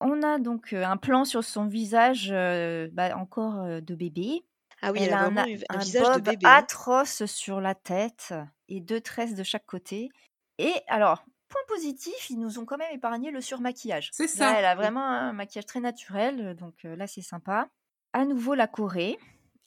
[0.00, 4.44] On a donc un plan sur son visage, euh, bah, encore de bébé.
[4.82, 6.46] ah oui, elle elle a a un, un un visage de bébé.
[6.46, 6.56] hein.
[6.56, 8.34] atroce sur la tête
[8.68, 10.10] et deux tresses de chaque côté.
[10.58, 14.10] Et alors, point positif, ils nous ont quand même épargné le surmaquillage.
[14.12, 14.58] C'est Là, ça.
[14.58, 14.78] elle a Oui.
[14.78, 17.68] vraiment un maquillage très naturel, donc là, c'est sympa.
[18.12, 19.18] À nouveau, la Corée.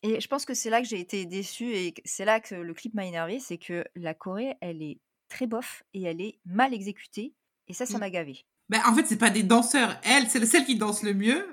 [0.03, 2.73] Et je pense que c'est là que j'ai été déçue et c'est là que le
[2.73, 6.73] clip m'a énervé, c'est que la Corée, elle est très bof et elle est mal
[6.73, 7.33] exécutée.
[7.67, 7.99] Et ça, ça Mm.
[7.99, 8.45] m'a gavé.
[8.69, 9.99] Ben, en fait, c'est pas des danseurs.
[10.03, 11.45] Elle, c'est celle qui danse le mieux.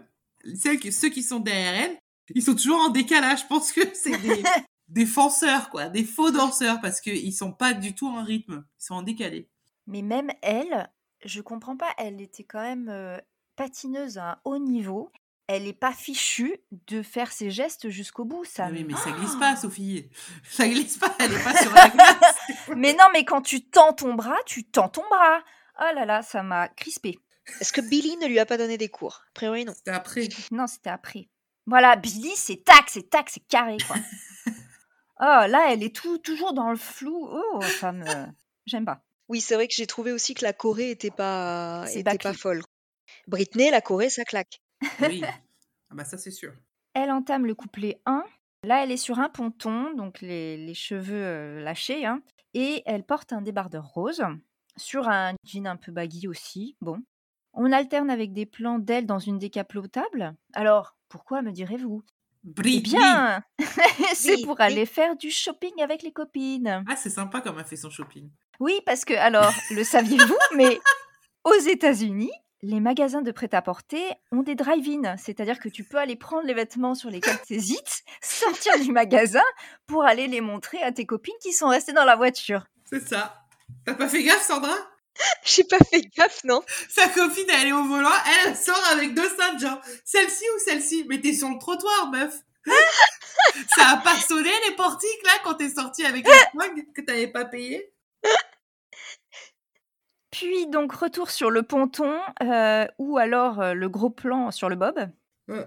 [0.55, 1.99] Celles qui- ceux qui sont derrière elle,
[2.35, 3.43] ils sont toujours en décalage.
[3.43, 4.43] Je pense que c'est des,
[4.89, 5.89] des fanceurs, quoi.
[5.89, 8.65] Des faux danseurs parce qu'ils sont pas du tout en rythme.
[8.81, 9.49] Ils sont en décalé.
[9.89, 10.89] Mais même elle,
[11.25, 13.19] je comprends pas, elle était quand même euh,
[13.57, 15.11] patineuse à un haut niveau.
[15.49, 18.45] Elle n'est pas fichue de faire ses gestes jusqu'au bout.
[18.45, 20.11] Ça oui, mais ça glisse pas, Sophie.
[20.51, 21.15] Ça glisse pas.
[21.21, 22.37] Elle est pas sur la glace.
[22.77, 25.41] Mais non, mais quand tu tends ton bras, tu tends ton bras.
[25.81, 27.21] Oh là là, ça m'a crispé.
[27.61, 29.23] Est-ce que Billy ne lui a pas donné des cours?
[29.29, 29.73] A priori, non.
[29.75, 30.29] C'était après.
[30.51, 31.29] Non, c'était après.
[31.67, 33.97] Voilà, Billy, c'est tac, c'est tac, c'est carré, quoi.
[35.21, 37.29] oh, là, elle est tout, toujours dans le flou.
[37.31, 38.05] Oh, ça me...
[38.67, 39.03] J'aime pas.
[39.29, 42.63] Oui, c'est vrai que j'ai trouvé aussi que la Corée était pas, était pas folle.
[43.27, 44.61] Britney, la Corée, ça claque.
[45.01, 45.23] Oui.
[45.89, 46.53] Ah bah ça, c'est sûr.
[46.95, 48.25] Elle entame le couplet 1.
[48.65, 52.23] Là, elle est sur un ponton, donc les, les cheveux euh, lâchés, hein,
[52.55, 54.25] et elle porte un débardeur rose
[54.77, 56.77] sur un jean un peu baggy aussi.
[56.81, 56.99] Bon.
[57.53, 60.35] On alterne avec des plans d'elle dans une décapotable.
[60.55, 62.03] Alors, pourquoi me direz-vous?
[62.45, 62.99] Eh Britney.
[62.99, 63.43] bien,
[64.15, 66.85] c'est pour aller faire du shopping avec les copines.
[66.89, 68.31] Ah, c'est sympa comme elle fait son shopping.
[68.61, 70.79] Oui, parce que, alors, le saviez-vous, mais
[71.45, 76.47] aux États-Unis, les magasins de prêt-à-porter ont des drive-in, c'est-à-dire que tu peux aller prendre
[76.47, 79.45] les vêtements sur lesquels tu hésites, sortir du magasin
[79.87, 82.67] pour aller les montrer à tes copines qui sont restées dans la voiture.
[82.85, 83.43] C'est ça.
[83.85, 84.75] T'as pas fait gaffe, Sandra?
[85.45, 86.63] J'ai pas fait gaffe, non.
[86.89, 88.11] Sa copine, elle est au volant,
[88.45, 91.07] elle, sort avec deux cintres, genre, celle-ci ou celle-ci?
[91.09, 92.35] Mais t'es sur le trottoir, meuf.
[93.77, 97.29] Ça a pas sonné, les portiques, là, quand t'es sortie avec les fringues que t'avais
[97.29, 97.93] pas payé?
[100.37, 104.77] Puis donc retour sur le ponton euh, ou alors euh, le gros plan sur le
[104.77, 105.09] bob.
[105.49, 105.67] Ouais.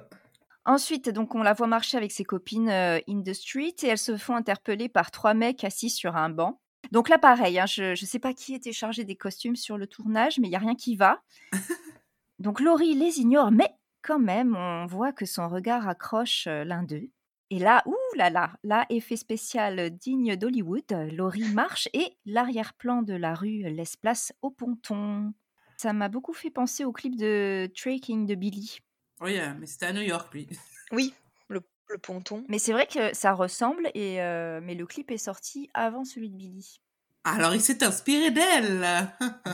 [0.64, 3.98] Ensuite, donc on la voit marcher avec ses copines euh, in the street et elles
[3.98, 6.62] se font interpeller par trois mecs assis sur un banc.
[6.92, 9.88] Donc là, pareil, hein, je ne sais pas qui était chargé des costumes sur le
[9.88, 11.20] tournage, mais il y a rien qui va.
[12.38, 17.10] Donc Laurie les ignore, mais quand même, on voit que son regard accroche l'un d'eux.
[17.52, 23.16] Et là, ouh là là, là, effet spécial digne d'Hollywood, Laurie marche et l'arrière-plan de
[23.16, 25.34] la rue laisse place au ponton.
[25.78, 28.80] Ça m'a beaucoup fait penser au clip de Tracking de Billy.
[29.22, 30.48] Oui, euh, mais c'était à New York, lui.
[30.92, 31.14] Oui,
[31.50, 32.44] le, le ponton.
[32.50, 36.30] Mais c'est vrai que ça ressemble, et euh, mais le clip est sorti avant celui
[36.30, 36.82] de Billy.
[37.24, 38.82] Alors, il s'est inspiré d'elle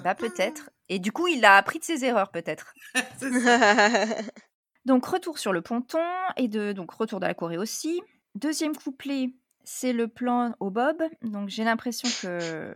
[0.03, 0.69] Bah peut-être.
[0.87, 2.73] Et du coup, il a appris de ses erreurs peut-être.
[4.85, 5.99] Donc retour sur le ponton
[6.37, 8.01] et de donc retour de la Corée aussi.
[8.35, 11.01] Deuxième couplet, c'est le plan au bob.
[11.23, 12.73] Donc j'ai l'impression que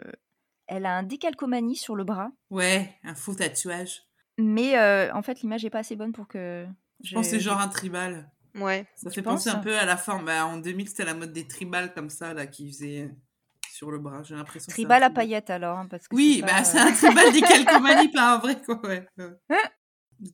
[0.67, 4.03] elle a un décalcomanie sur le bras, Ouais, un faux tatouage.
[4.37, 6.65] mais euh, en fait l'image est pas assez bonne pour que.
[7.03, 8.29] Je pense que c'est genre un tribal.
[8.55, 8.85] ouais.
[8.95, 10.25] Ça Tu fait penser un peu à la forme.
[10.25, 13.09] Bah, en 2000, c'était la mode des tribales comme ça, là, qui faisaient
[13.71, 14.21] sur le bras.
[14.23, 16.63] J'ai l'impression que c'est un tribal à paillettes alors, hein, parce que Oui, c'est bah
[16.65, 19.07] c'est euh, un tribal des calcomanies, pas un vrai, quoi, ouais.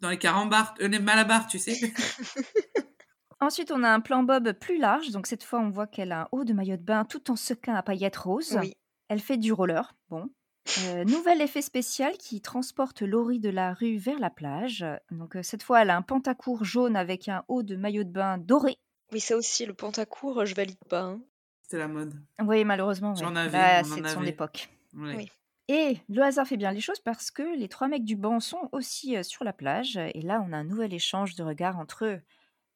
[0.02, 1.76] Dans les carambars, euh, les malabars, tu sais.
[3.42, 5.12] Ensuite, on a un plan bob plus large.
[5.12, 7.36] Donc cette fois, on voit qu'elle a un haut de maillot de bain tout en
[7.36, 8.58] sequin à paillettes roses.
[8.60, 8.74] Oui.
[9.10, 9.94] Elle fait du roller.
[10.10, 10.30] Bon.
[10.86, 14.84] Euh, nouvel effet spécial qui transporte Laurie de la rue vers la plage.
[15.12, 18.10] Donc euh, cette fois, elle a un pantacourt jaune avec un haut de maillot de
[18.10, 18.78] bain doré.
[19.12, 21.02] Oui, ça aussi, le pantacourt, je valide pas.
[21.02, 21.22] hein.
[21.62, 22.14] C'était la mode.
[22.44, 23.12] Oui, malheureusement.
[23.14, 23.20] ouais.
[23.20, 24.30] J'en avais, en c'est de son avait.
[24.30, 24.70] époque.
[24.96, 25.16] Ouais.
[25.18, 25.32] Oui.
[25.68, 28.70] Et le hasard fait bien les choses parce que les trois mecs du banc sont
[28.72, 29.98] aussi sur la plage.
[29.98, 32.20] Et là, on a un nouvel échange de regards entre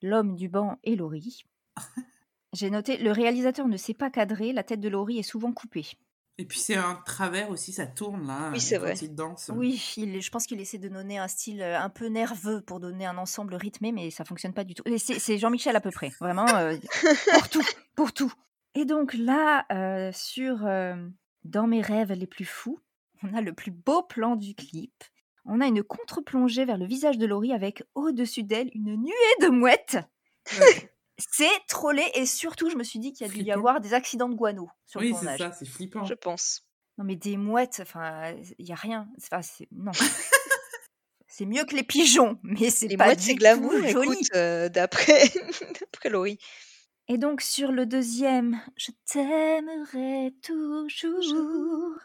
[0.01, 1.43] l'homme du banc et Laurie.
[2.53, 5.85] J'ai noté, le réalisateur ne sait pas cadrer, la tête de Laurie est souvent coupée.
[6.39, 8.49] Et puis c'est un travers aussi, ça tourne là.
[8.51, 8.95] Oui, c'est quand vrai.
[9.01, 9.51] il danse.
[9.53, 13.05] Oui, il, je pense qu'il essaie de donner un style un peu nerveux pour donner
[13.05, 14.81] un ensemble rythmé, mais ça fonctionne pas du tout.
[14.85, 16.77] Et C'est c'est Jean-Michel à peu près, vraiment, euh,
[17.33, 18.33] pour tout, pour tout.
[18.73, 20.95] Et donc là, euh, sur euh,
[21.49, 22.79] Dans mes rêves les plus fous,
[23.23, 24.93] on a le plus beau plan du clip.
[25.45, 29.47] On a une contre-plongée vers le visage de Laurie avec au-dessus d'elle une nuée de
[29.47, 29.97] mouettes.
[31.17, 33.93] C'est trollé et surtout, je me suis dit qu'il y a dû y avoir des
[33.93, 35.39] accidents de guano sur le Oui, c'est tournage.
[35.39, 36.05] ça, c'est flippant.
[36.05, 36.61] Je pense.
[36.97, 39.09] Non, mais des mouettes, enfin, il y a rien.
[39.17, 39.91] C'est- Enfin, c'est- non.
[41.27, 44.11] c'est mieux que les pigeons, mais c'est Les pas mouettes, du c'est glamour, tout joli.
[44.13, 45.23] écoute, euh, d'après
[45.81, 46.39] d'après Laurie.
[47.11, 51.95] Et donc sur le deuxième, je t'aimerai toujours.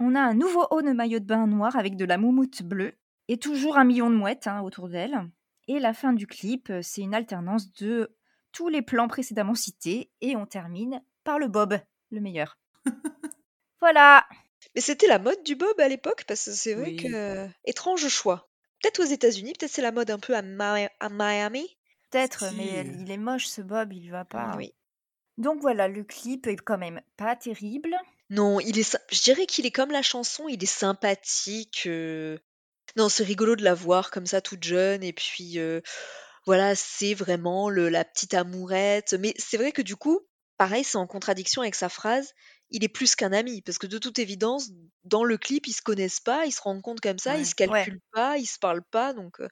[0.00, 2.94] On a un nouveau haut de maillot de bain noir avec de la moumoute bleue
[3.28, 5.30] et toujours un million de mouettes hein, autour d'elle.
[5.68, 8.16] Et la fin du clip, euh, c'est une alternance de
[8.52, 11.78] tous les plans précédemment cités et on termine par le bob,
[12.10, 12.58] le meilleur.
[13.80, 14.26] voilà.
[14.74, 16.96] Mais c'était la mode du bob à l'époque, parce que c'est vrai Oui.
[16.96, 17.46] que...
[17.64, 18.48] Étrange choix.
[18.82, 21.66] Peut-être aux États-Unis, peut-être c'est la mode un peu à, Mi- à Miami.
[22.14, 22.54] Peut-être, Si.
[22.56, 24.54] mais il est moche ce bob, il va pas.
[24.56, 24.72] Oui.
[25.36, 27.96] Donc voilà, le clip est quand même pas terrible.
[28.30, 31.84] Non, il est, je dirais qu'il est comme la chanson, il est sympathique.
[31.86, 32.38] euh.
[32.96, 35.80] Non, c'est rigolo de la voir comme ça toute jeune et puis euh,
[36.46, 39.14] voilà, c'est vraiment le, la petite amourette.
[39.14, 40.20] Mais c'est vrai que du coup,
[40.58, 42.32] pareil, c'est en contradiction avec sa phrase.
[42.70, 44.70] Il est plus qu'un ami parce que de toute évidence,
[45.04, 47.40] dans le clip, ils se connaissent pas, ils se rendent compte comme ça, Ouais.
[47.42, 49.12] ils se calculent pas, ils se parlent pas.
[49.12, 49.48] Donc euh,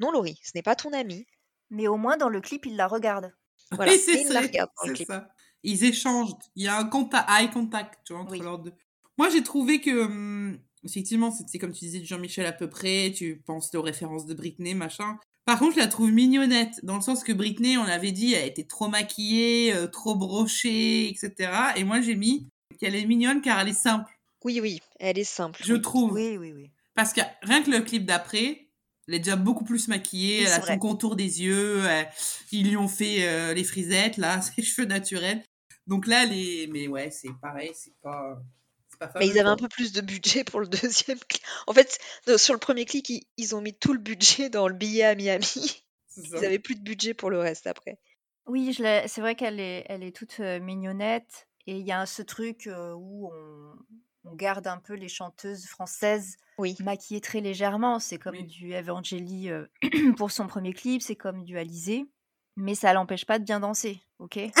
[0.00, 1.26] non, Laurie, ce n'est pas ton ami.
[1.70, 3.32] Mais au moins dans le clip, il la regarde.
[3.72, 5.28] Voilà, Oui, c'est ça.
[5.64, 6.30] Ils échangent.
[6.54, 8.38] Il y a un contact, eye contact tu vois, entre Oui.
[8.40, 8.72] leurs deux.
[9.18, 13.12] Moi, j'ai trouvé que, hum, effectivement, c'était comme tu disais de Jean-Michel à peu près.
[13.16, 15.18] Tu penses aux références de Britney, machin.
[15.46, 18.48] Par contre, je la trouve mignonnette, dans le sens que Britney, on l'avait dit, elle
[18.48, 21.50] était trop maquillée, euh, trop brochée, etc.
[21.76, 22.48] Et moi, j'ai mis
[22.78, 24.10] qu'elle est mignonne car elle est simple,
[24.44, 25.60] Oui, oui, elle est simple.
[25.64, 26.12] je trouve.
[26.12, 26.70] Oui, oui, oui.
[26.94, 28.65] Parce que rien que le clip d'après,
[29.08, 30.74] elle est déjà beaucoup plus maquillée, Oui, elle a vrai.
[30.74, 32.08] son contour des yeux, elle-
[32.52, 35.42] ils lui ont fait euh, les frisettes, là, ses cheveux naturels.
[35.86, 36.68] Donc là, les...
[36.72, 38.38] mais ouais, c'est pareil, c'est pas...
[39.16, 39.50] Mais ils avaient quoi.
[39.50, 41.18] un peu plus de budget pour le deuxième.
[41.66, 41.98] En fait,
[42.38, 45.14] sur le premier clip, ils, ils ont mis tout le budget dans le billet à
[45.14, 45.82] Miami.
[46.16, 47.98] Ils avaient plus de budget pour le reste après.
[48.46, 51.46] Oui, c'est vrai qu'elle est, elle est toute euh, mignonnette.
[51.66, 53.74] Et il y a ce truc euh, où on,
[54.26, 56.76] on garde un peu les chanteuses françaises Oui.
[56.80, 57.98] maquillées très légèrement.
[57.98, 58.44] C'est comme Oui.
[58.44, 59.66] du Evangeli euh,
[60.16, 62.06] pour son premier clip, c'est comme du Alizé.
[62.56, 64.38] Mais ça l'empêche pas de bien danser, ok?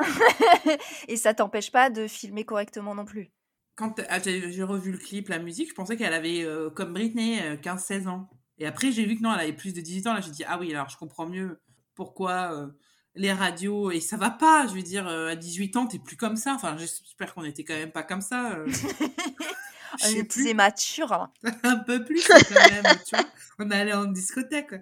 [1.08, 3.30] Et ça t'empêche pas de filmer correctement non plus.
[3.76, 7.40] Quand ah, j'ai revu le clip, la musique, je pensais qu'elle avait, euh, comme Britney,
[7.40, 8.28] euh, 15-16 ans.
[8.58, 10.14] Et après, j'ai vu que non, elle avait plus de 18 ans.
[10.14, 11.60] Là, j'ai dit, ah oui, alors je comprends mieux
[11.94, 12.68] pourquoi euh,
[13.14, 13.90] les radios...
[13.90, 16.54] Et ça va pas, je veux dire, euh, à 18 ans, t'es plus comme ça.
[16.54, 18.52] Enfin, j'espère qu'on était quand même pas comme ça.
[18.52, 18.66] euh.
[20.04, 21.12] On plus mature.
[21.12, 21.32] hein.
[21.64, 23.24] un peu plus quand même, tu vois.
[23.58, 24.74] On allait en discothèque.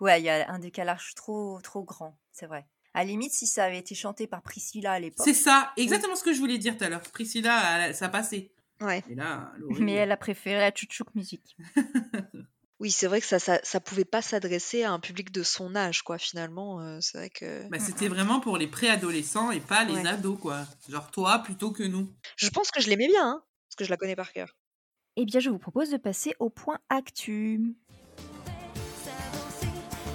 [0.00, 2.66] Ouais, il y a un décalage trop, trop grand, c'est vrai.
[2.92, 6.16] À la limite, si ça avait été chanté par Priscilla à l'époque, C'est ça, exactement
[6.16, 7.00] ce que je voulais dire tout à l'heure.
[7.00, 8.50] Priscilla, ça passait.
[8.82, 9.02] Ouais.
[9.08, 11.56] Et là, Laurie, mais elle a préféré la tchouchouk musique.
[12.82, 15.76] Oui, c'est vrai que ça, ça, ça pouvait pas s'adresser à un public de son
[15.76, 16.80] âge, quoi, finalement.
[16.80, 17.68] euh, c'est vrai que.
[17.68, 20.06] bah, c'était vraiment pour les préadolescents et pas les Ouais.
[20.08, 20.66] ados, quoi.
[20.88, 22.12] Genre toi plutôt que nous.
[22.36, 24.56] Je pense que je l'aimais bien, hein, parce que je la connais par cœur.
[25.16, 27.60] Eh bien, je vous propose de passer au point actu.
[29.04, 29.68] S'avancer,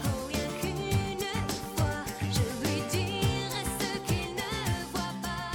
[0.03, 5.53] oh rien qu'une fois, je lui dirai ce qu'il ne voit pas.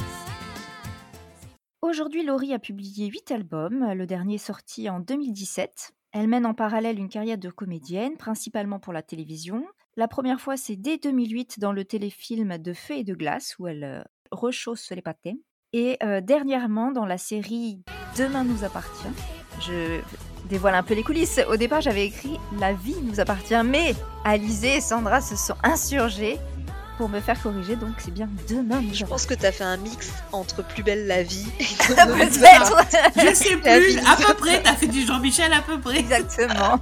[1.82, 5.92] Aujourd'hui, Laurie a publié 8 albums, le dernier sorti en 2017.
[6.12, 9.64] Elle mène en parallèle une carrière de comédienne, principalement pour la télévision.
[9.96, 13.66] La première fois, c'est dès 2008 dans le téléfilm de Feu et de glace, où
[13.66, 15.40] elle euh, rechausse les pâtés.
[15.72, 17.82] Et euh, dernièrement, dans la série
[18.18, 19.08] Demain nous appartient.
[19.60, 20.00] Je
[20.50, 21.40] dévoile un peu les coulisses.
[21.48, 23.94] Au départ, j'avais écrit La vie nous appartient, mais
[24.24, 26.36] Alizé et Sandra se sont insurgés
[26.98, 30.12] pour me faire corriger, donc c'est bien Demain Je pense que t'as fait un mix
[30.32, 31.64] entre Plus belle la vie et.
[31.88, 32.76] Peut-être
[33.16, 35.98] Je sais La plus, à peu près, t'as fait du Jean-Michel à peu près.
[35.98, 36.80] Exactement.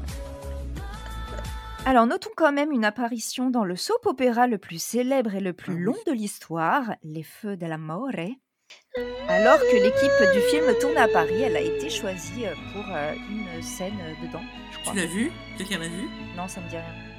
[1.87, 5.53] Alors, notons quand même une apparition dans le soap opéra le plus célèbre et le
[5.55, 8.11] plus Ah long de l'histoire, Les Feux de l'Amore.
[9.29, 13.15] Alors que l'équipe du film tourne à Paris, elle a été choisie euh, pour euh,
[13.31, 14.43] une scène dedans,
[14.73, 15.31] je Tu l'as vu?
[15.57, 16.09] Quelqu'un l'a vu?
[16.37, 17.10] Non, ça me dit rien.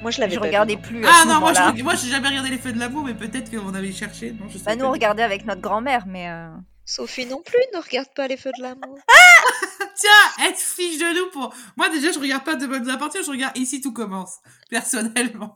[0.00, 2.28] Moi, je l'avais Je pas regardais plus à Ah non, moi je moi, j'ai jamais
[2.28, 4.32] regardé les feux de l'amour, mais peut-être qu'on avait cherché.
[4.32, 6.28] Non, je sais Bah, nous, on regardait avec notre grand-mère, mais...
[6.28, 6.48] euh,
[6.84, 8.98] Sophie non plus ne regarde pas les feux de l'amour.
[9.96, 11.52] Tiens, être fiche de nous pour.
[11.76, 14.36] Moi déjà, je regarde pas de bonnes appartenances, je regarde ici tout commence.
[14.70, 15.54] Personnellement.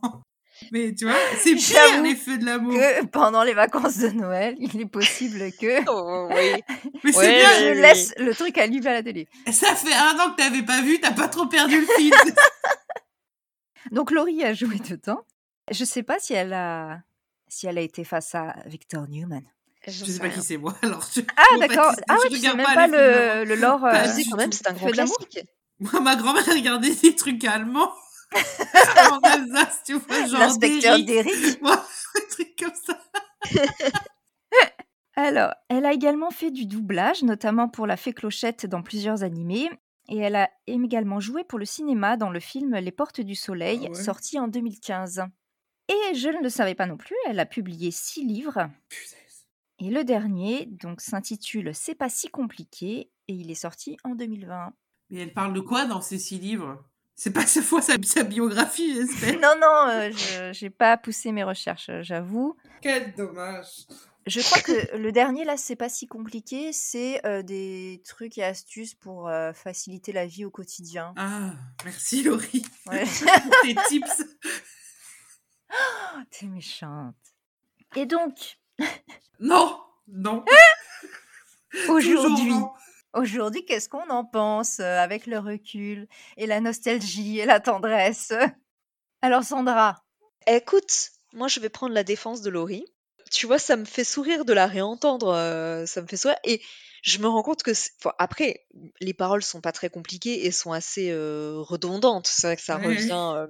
[0.72, 2.74] Mais tu vois, c'est pire les feux de l'amour.
[2.74, 6.62] Que pendant les vacances de Noël, il est possible que Oh, oui.
[7.02, 7.48] Mais c'est Ouais, bien.
[7.61, 9.26] je oui, laisse le truc allumé à la télé.
[9.50, 12.12] Ça fait un an que t'avais pas vu, t'as pas trop perdu le fil.
[13.90, 15.25] Donc Laurie a joué dedans.
[15.71, 17.01] Je sais pas si elle a
[17.49, 19.42] si elle a été face à Victor Newman.
[19.87, 20.35] Je sais sais pas rien.
[20.35, 20.75] qui c'est moi.
[20.83, 21.21] Alors je...
[21.37, 21.87] Ah Bon, d'accord.
[21.88, 22.97] Baptiste, Ah je ouais, tu sais même pas d'amour.
[22.99, 23.85] le, le lore.
[23.85, 25.40] Euh, Je du quand même, c'est un grand classique.
[25.81, 27.92] Moi, ma grand-mère regardait des trucs allemands.
[29.11, 31.61] en Alsace, tu vois, genre L'inspecteur Derrick.
[31.62, 32.99] Moi, des trucs comme ça.
[35.14, 39.68] Alors, elle a également fait du doublage, notamment pour La Fée Clochette dans plusieurs animés.
[40.14, 43.85] Et elle a également joué pour le cinéma dans le film Les Portes du Soleil,
[43.87, 43.94] Ah ouais.
[43.94, 45.25] sorti en 2015.
[45.88, 48.68] Et je ne le savais pas non plus, elle a publié six livres.
[49.79, 54.75] Et le dernier, donc, s'intitule C'est pas si compliqué, et il est sorti en 2020.
[55.09, 56.85] Mais elle parle de quoi dans ces six livres?
[57.14, 59.40] C'est pas cette fois sa, sa biographie, j'espère.
[59.40, 60.11] Non, non, euh,
[60.53, 62.55] je n'ai pas poussé mes recherches, j'avoue.
[62.83, 63.87] Quel dommage.
[64.26, 68.44] Je crois que le dernier, là, c'est pas si compliqué, c'est euh, des trucs et
[68.44, 71.12] astuces pour euh, faciliter la vie au quotidien.
[71.16, 71.54] Ah,
[71.85, 72.64] merci Laurie.
[72.87, 73.04] Ouais.
[73.62, 74.22] Tes tips.
[76.30, 77.16] T'es méchante.
[77.96, 78.58] Et donc,
[79.40, 80.44] Non, non.
[81.88, 82.54] aujourd'hui,
[83.12, 86.06] aujourd'hui, qu'est-ce qu'on en pense avec le recul
[86.37, 88.32] et la nostalgie et la tendresse?
[89.20, 90.02] Alors, Sandra,
[90.48, 92.85] Écoute, moi je vais prendre la défense de Laurie.
[93.33, 96.37] Tu vois, ça me fait sourire de la réentendre, euh, ça me fait sourire.
[96.45, 96.61] Et
[97.03, 98.66] je me rends compte que, c'est- enfin, après,
[99.01, 102.27] les paroles sont pas très compliquées et sont assez euh, redondantes.
[102.27, 103.47] C'est vrai que ça revient, euh,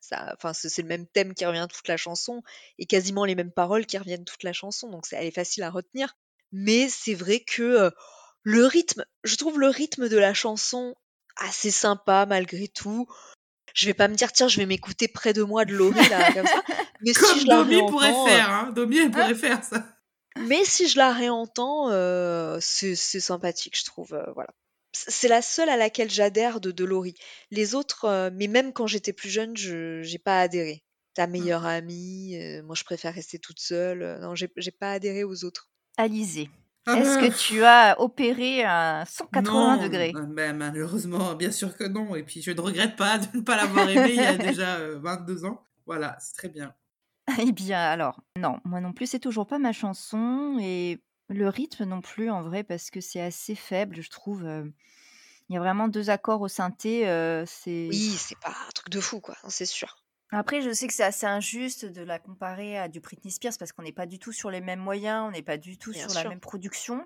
[0.00, 2.42] ça, enfin, c'est c'est le même thème qui revient toute la chanson
[2.78, 4.90] et quasiment les mêmes paroles qui reviennent toute la chanson.
[4.90, 6.16] Donc, c'est- elle est facile à retenir.
[6.52, 7.90] Mais c'est vrai que euh,
[8.42, 10.94] le rythme, je trouve le rythme de la chanson
[11.36, 13.06] assez sympa malgré tout.
[13.74, 16.32] Je vais pas me dire, tiens, je vais m'écouter près de moi de Laurie, là,
[16.34, 16.62] comme ça.
[17.00, 18.72] Mais Comme si je la Domi pourrait réentends, euh, faire, hein.
[18.74, 19.86] Domi, elle pourrait faire ça.
[20.38, 24.14] mais si je la réentends, euh, c'est c'est sympathique, je trouve.
[24.14, 24.50] euh, voilà.
[24.94, 27.14] C'est la seule à laquelle j'adhère de, de Laurie.
[27.50, 30.84] Les autres, euh, mais même quand j'étais plus jeune, je j'ai pas adhéré.
[31.14, 34.02] Ta meilleure amie, euh, moi je préfère rester toute seule.
[34.02, 35.70] euh, non, j'ai j'ai pas adhéré aux autres.
[35.96, 36.48] Alizé,
[36.94, 40.14] est-ce que tu as opéré à 180 non, degrés?
[40.14, 42.14] euh, ben, malheureusement, bien sûr que non.
[42.16, 44.76] Et puis, je ne regrette pas de ne pas l'avoir aimé il y a déjà
[44.76, 45.64] euh, 22 ans.
[45.86, 46.74] Voilà, c'est très bien.
[47.40, 51.84] Eh bien, alors, non, moi non plus, c'est toujours pas ma chanson et le rythme
[51.84, 54.44] non plus, en vrai, parce que c'est assez faible, je trouve.
[54.44, 54.64] euh,
[55.48, 57.08] Il y a vraiment deux accords au synthé.
[57.08, 59.36] euh, c'est Oui, c'est pas un truc de fou, quoi.
[59.44, 60.01] non, C'est sûr.
[60.32, 63.70] Après, je sais que c'est assez injuste de la comparer à du Britney Spears parce
[63.72, 66.08] qu'on n'est pas du tout sur les mêmes moyens, on n'est pas du tout Bien
[66.08, 67.04] sur la même production.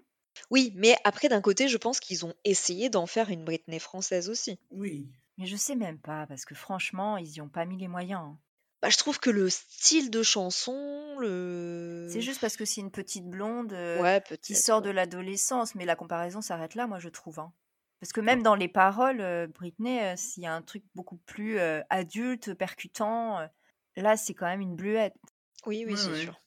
[0.51, 4.29] Oui, mais après, d'un côté, je pense qu'ils ont essayé d'en faire une Britney française
[4.29, 4.59] aussi.
[4.71, 5.09] Oui.
[5.39, 8.21] Mais je sais même pas parce que franchement, ils y ont pas mis les moyens.
[8.23, 8.39] hein.
[8.83, 12.09] Bah, je trouve que le style de chanson, le.
[12.13, 15.87] C'est juste parce que c'est une petite blonde euh, Ouais, qui sort de l'adolescence, mais
[15.87, 17.41] la comparaison s'arrête là, moi je trouve.
[17.41, 17.53] hein.
[18.01, 21.17] Parce que même dans les paroles, euh, Britney, euh, s'il y a un truc beaucoup
[21.27, 23.47] plus euh, adulte, percutant, euh,
[23.97, 25.15] là c'est quand même une bluette.
[25.65, 26.41] Oui, oui, c'est sûr.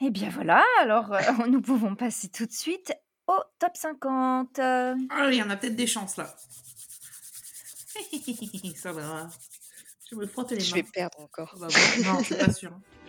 [0.00, 1.12] Eh bien voilà, alors
[1.48, 2.92] nous pouvons passer tout de suite
[3.26, 4.58] au top 50.
[4.58, 6.34] Euh, Ah, il y en a peut-être des chances là.
[8.76, 9.28] ça va.
[10.10, 10.76] Je vais me les Je mains.
[10.76, 11.54] vais perdre encore.
[11.58, 11.68] Non,
[12.20, 12.78] je suis pas sûre.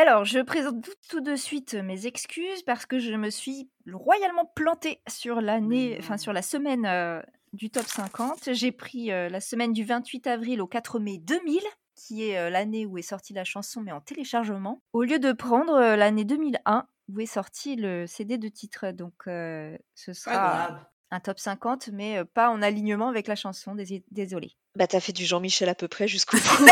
[0.00, 4.46] Alors, je présente tout, tout de suite mes excuses parce que je me suis royalement
[4.54, 7.20] plantée sur l'année, enfin sur la semaine euh,
[7.52, 8.48] du top 50.
[8.54, 11.60] J'ai pris euh, la semaine du 28 avril au 4 mai 2000,
[11.96, 15.32] qui est euh, l'année où est sortie la chanson, mais en téléchargement, au lieu de
[15.32, 18.92] prendre euh, l'année 2001 où est sorti le CD de titre.
[18.92, 20.68] Donc, euh, ce sera
[21.10, 23.74] un top 50, mais euh, pas en alignement avec la chanson.
[23.74, 24.52] dés- Désolée.
[24.76, 26.66] Bah, t'as fait du Jean-Michel à peu près jusqu'au bout.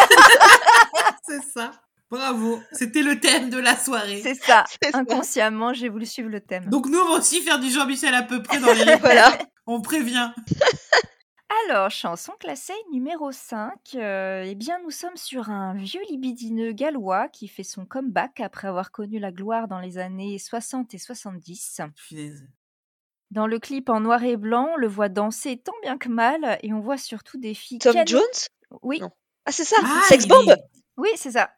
[1.27, 1.73] C'est ça.
[2.11, 2.59] Bravo.
[2.73, 4.21] C'était le thème de la soirée.
[4.23, 4.65] C'est ça.
[4.95, 6.65] Inconsciemment, j'ai voulu suivre le thème.
[6.67, 9.37] Donc nous, on va aussi faire du Jean-Michel à peu près dans les voilà.
[9.67, 10.31] On prévient.
[11.67, 17.29] Alors, chanson classée numéro 5, euh, eh bien nous sommes sur un vieux libidineux gallois
[17.29, 21.81] qui fait son comeback après avoir connu la gloire dans les années 60 et 70.
[22.09, 22.47] Punaise.
[23.31, 26.59] Dans le clip en noir et blanc, on le voit danser tant bien que mal
[26.63, 27.79] et on voit surtout des filles...
[27.79, 28.23] Tom Jones?
[28.83, 29.11] Oui, Non.
[29.47, 30.63] Ah, c'est ça Ah, Sex il Bomb est-
[30.99, 31.51] oui, c'est ça.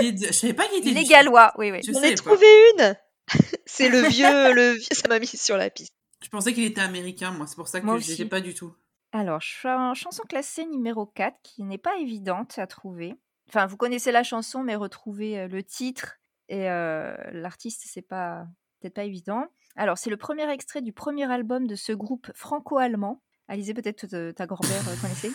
[0.00, 1.80] Il est de- Je savais pas qu'il était Il est gallois, oui, oui.
[1.84, 2.16] Je J'en ai pas.
[2.16, 2.46] trouvé
[2.78, 2.96] une
[3.66, 5.92] C'est le vieux, le vieux, ça m'a mis sur la piste.
[6.22, 7.46] Je pensais qu'il était américain, moi.
[7.46, 8.74] C'est pour ça que Moi je sais pas du tout.
[9.12, 13.14] Alors, ch- chanson classée numéro 4, qui n'est pas évidente à trouver.
[13.48, 16.16] Enfin, vous connaissez la chanson, mais retrouver euh, le titre
[16.48, 18.46] et euh, l'artiste, c'est pas
[18.80, 19.44] peut-être pas évident.
[19.76, 23.22] Alors, c'est le premier extrait du premier album de ce groupe franco-allemand.
[23.48, 25.30] Alizé, peut-être ta grand-mère euh, connaissait?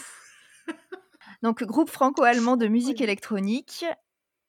[1.44, 3.86] Donc, groupe franco-allemand de musique électronique.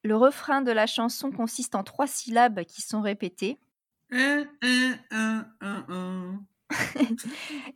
[0.03, 3.59] Le refrain de la chanson consiste en trois syllabes qui sont répétées.
[4.11, 6.43] Un, un, un, un, un.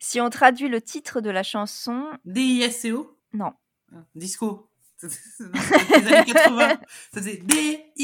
[0.00, 3.52] Si on traduit le titre de la chanson, D-I-S-C-O non.
[3.92, 4.70] Ah, Disco.
[5.02, 6.68] Non, c'est les années 80.
[7.12, 7.96] Ça faisait D-I-S-C-O.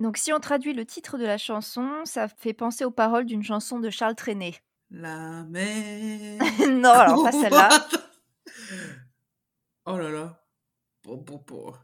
[0.00, 3.42] Donc, si on traduit le titre de la chanson, ça fait penser aux paroles d'une
[3.42, 4.54] chanson de Charles Trenet.
[4.90, 6.40] La mer.
[6.70, 7.68] non, alors pas celle-là.
[9.84, 10.42] oh là là.
[11.04, 11.74] Bon, bon, bon.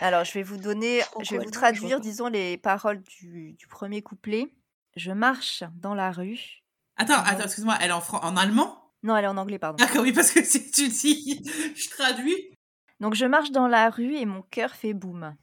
[0.00, 4.02] Alors, je vais vous donner, je vais vous traduire, disons, les paroles du, du premier
[4.02, 4.52] couplet.
[4.96, 6.62] Je marche dans la rue.
[6.96, 8.92] Attends, attends, excuse-moi, elle est en, en allemand?
[9.02, 9.76] Non, elle est en anglais, pardon.
[9.84, 11.42] D'accord, oui, parce que si tu dis,
[11.76, 12.50] je traduis.
[13.00, 15.36] Donc, je marche dans la rue et mon cœur fait boum.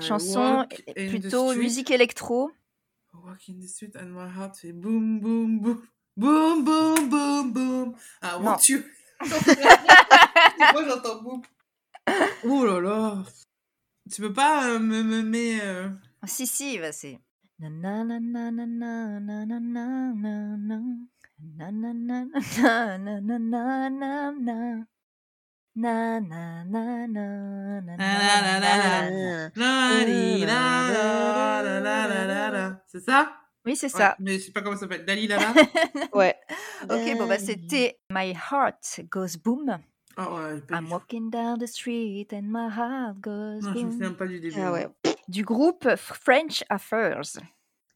[0.00, 2.50] Chanson plutôt musique électro.
[3.14, 5.82] I walk in the street and my heart fait boum, boum, boum.
[6.16, 7.94] Boum, boum, boum, boum.
[8.22, 8.44] I Non.
[8.44, 8.82] want you.
[10.72, 11.42] Moi, j'entends boum.
[12.44, 13.22] Oh là là.
[14.12, 15.90] Tu peux pas me, me
[16.26, 17.18] si, si, bah, c'est.
[32.86, 33.32] C'est ça
[33.64, 34.16] Oui, c'est ça.
[34.18, 35.06] mais je sais pas comment ça s'appelle.
[36.12, 36.36] Ouais.
[36.82, 39.78] Ok, bon bah c'était My Heart Goes Boom
[40.18, 43.82] Oh ouais, pas I'm walking down the street and my heart goes Non, je me
[43.84, 43.92] boom.
[43.92, 44.60] souviens pas du début.
[44.60, 44.88] Ah ouais.
[45.28, 47.22] Du groupe French Affairs.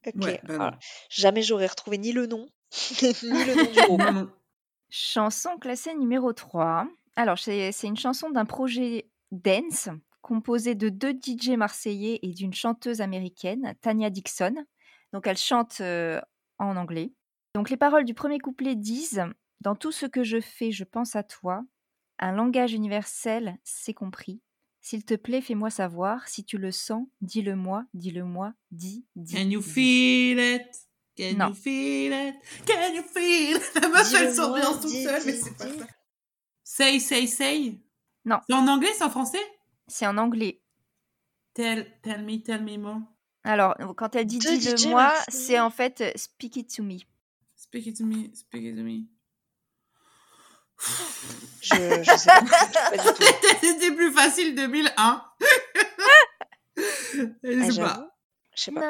[0.07, 0.15] Ok.
[0.25, 0.71] Ouais, voilà.
[0.73, 0.77] non.
[1.11, 2.47] Jamais j'aurais retrouvé ni le nom,
[3.03, 4.01] ni le nom du groupe.
[4.01, 4.31] Non, non.
[4.89, 6.87] Chanson classée numéro 3.
[7.17, 9.89] Alors, c'est une chanson d'un projet dance
[10.23, 14.55] composé de deux DJ marseillais et d'une chanteuse américaine, Tanya Dixon.
[15.13, 16.21] Donc, elle chante euh,
[16.59, 17.13] en anglais.
[17.55, 19.25] Donc, les paroles du premier couplet disent
[19.61, 21.63] Dans tout ce que je fais, je pense à toi.
[22.19, 24.41] Un langage universel, c'est compris.
[24.81, 26.29] S'il te plaît, fais-moi savoir.
[26.29, 29.35] Si tu le sens, dis-le-moi, dis-le-moi, dis, dis.
[29.35, 30.63] Can you feel it?
[31.17, 31.49] Can Non.
[31.49, 32.37] you feel it?
[32.67, 33.63] Can you feel it?
[33.83, 35.87] La meuf, elle s'ambiance toute seule, mais c'est pas ça.
[36.63, 37.81] Say, say, say?
[38.25, 38.39] Non.
[38.49, 39.41] C'est en anglais, c'est en français?
[39.89, 40.61] C'est en anglais.
[41.55, 43.01] Tell, tell me, tell me more.
[43.45, 46.99] Alors, quand elle dit dis-le-moi, c'est en fait speak it to me.
[47.55, 49.05] Speak it to me, speak it to me.
[51.63, 51.75] Je.
[53.61, 55.23] C'était plus facile 2001.
[56.77, 57.83] je.
[58.55, 58.81] Je sais pas.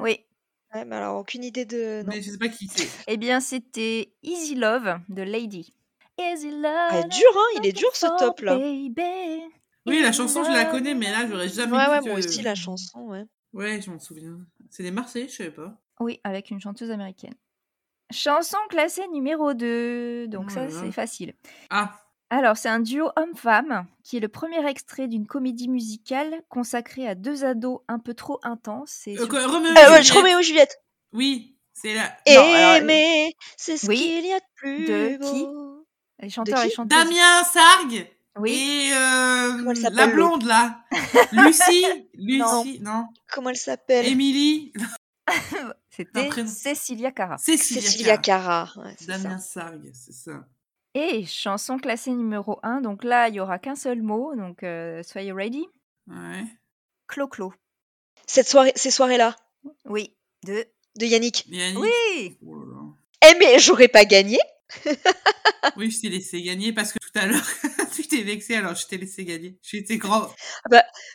[0.00, 0.20] Oui.
[0.74, 2.04] Mais alors aucune idée de.
[3.06, 5.72] Eh bien, c'était Easy Love de Lady.
[6.18, 6.90] Easy Love.
[6.90, 8.58] Ah, dur, hein Il est dur ce top là.
[9.88, 12.04] Oui, la chanson, je la connais, mais là, j'aurais jamais Ouais, dit ouais, que...
[12.08, 13.24] moi aussi la chanson, ouais.
[13.52, 14.38] Ouais, je m'en souviens.
[14.70, 15.74] C'est des Marseillais, je savais pas.
[16.00, 17.34] Oui, avec une chanteuse américaine.
[18.10, 20.28] Chanson classée numéro 2.
[20.28, 21.34] Donc Oh ça, c'est facile.
[21.70, 27.06] Ah, Alors, c'est un duo homme-femme qui est le premier extrait d'une comédie musicale consacrée
[27.06, 29.06] à deux ados un peu trop intenses.
[29.06, 30.12] Et euh, sur- Roméo et ouais, Juliette.
[30.12, 30.76] Roméo et Juliette.
[31.12, 32.16] Oui, c'est la...
[32.26, 35.30] Aimer, c'est ce oui, qu'il y a de plus de beau.
[35.30, 36.24] qui?
[36.24, 36.74] Les chanteurs et qui?
[36.74, 36.98] chanteuses.
[36.98, 38.06] Damien Sargue
[38.40, 38.52] Oui.
[38.52, 40.84] et euh, elle la blonde, là.
[41.32, 41.84] Lucie.
[42.18, 42.64] Non.
[42.64, 43.06] Lucie, non.
[43.32, 44.06] Comment elle s'appelle?
[44.06, 44.72] Émilie.
[45.90, 46.30] C'était.
[46.46, 47.38] Cecilia Cara.
[47.38, 47.82] Cécilia.
[47.82, 48.68] Cécilia Cara.
[48.74, 48.86] Cara.
[48.86, 49.60] Ouais, c'est Damien ça.
[49.62, 50.46] Sargue, c'est ça.
[50.94, 52.80] Et chanson classée numéro 1.
[52.80, 54.34] Donc là, il y aura qu'un seul mot.
[54.36, 55.66] Donc euh, soyez ready.
[56.08, 56.44] Ouais.
[57.06, 57.52] Clo-clo.
[58.26, 59.36] Cette soirée, ces soirées-là,
[59.86, 60.14] Oui.
[60.44, 60.66] De.
[60.98, 61.46] de Yannick?
[61.48, 61.78] Yannick.
[61.78, 63.30] Oui Oh là là.
[63.30, 64.38] Eh, mais j'aurais pas gagné.
[65.76, 67.44] Oui, je t'ai laissé gagner parce que tout à l'heure,
[67.94, 69.56] tu t'es vexé, alors je t'ai laissé gagner.
[69.62, 70.28] J'étais grand.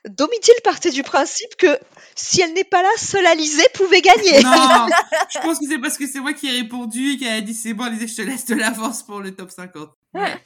[0.05, 1.77] Domitil partait du principe que
[2.15, 4.41] si elle n'est pas là, seule Alizée pouvait gagner.
[4.43, 4.87] Non,
[5.33, 7.53] je pense que c'est parce que c'est moi qui ai répondu et qui a dit
[7.53, 9.89] c'est bon, Alizé, je te laisse de l'avance pour le top 50.
[10.13, 10.41] Ouais.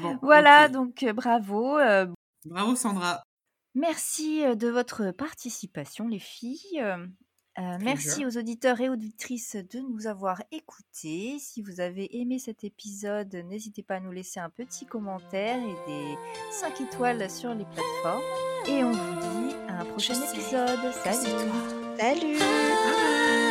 [0.00, 1.78] Bon, Voilà, donc euh, bravo.
[1.78, 2.06] euh,
[2.44, 3.22] Bravo Sandra.
[3.74, 6.82] merci euh, de votre participation, les filles.
[7.58, 11.38] Euh, merci aux auditeurs et auditrices de nous avoir écoutés.
[11.38, 15.90] Si vous avez aimé cet épisode, n'hésitez pas à nous laisser un petit commentaire et
[15.90, 16.18] des
[16.50, 18.22] 5 étoiles sur les plateformes.
[18.68, 20.92] Et on vous dit à un prochain épisode.
[21.02, 21.30] Salut
[21.98, 23.45] Salut Bye bye.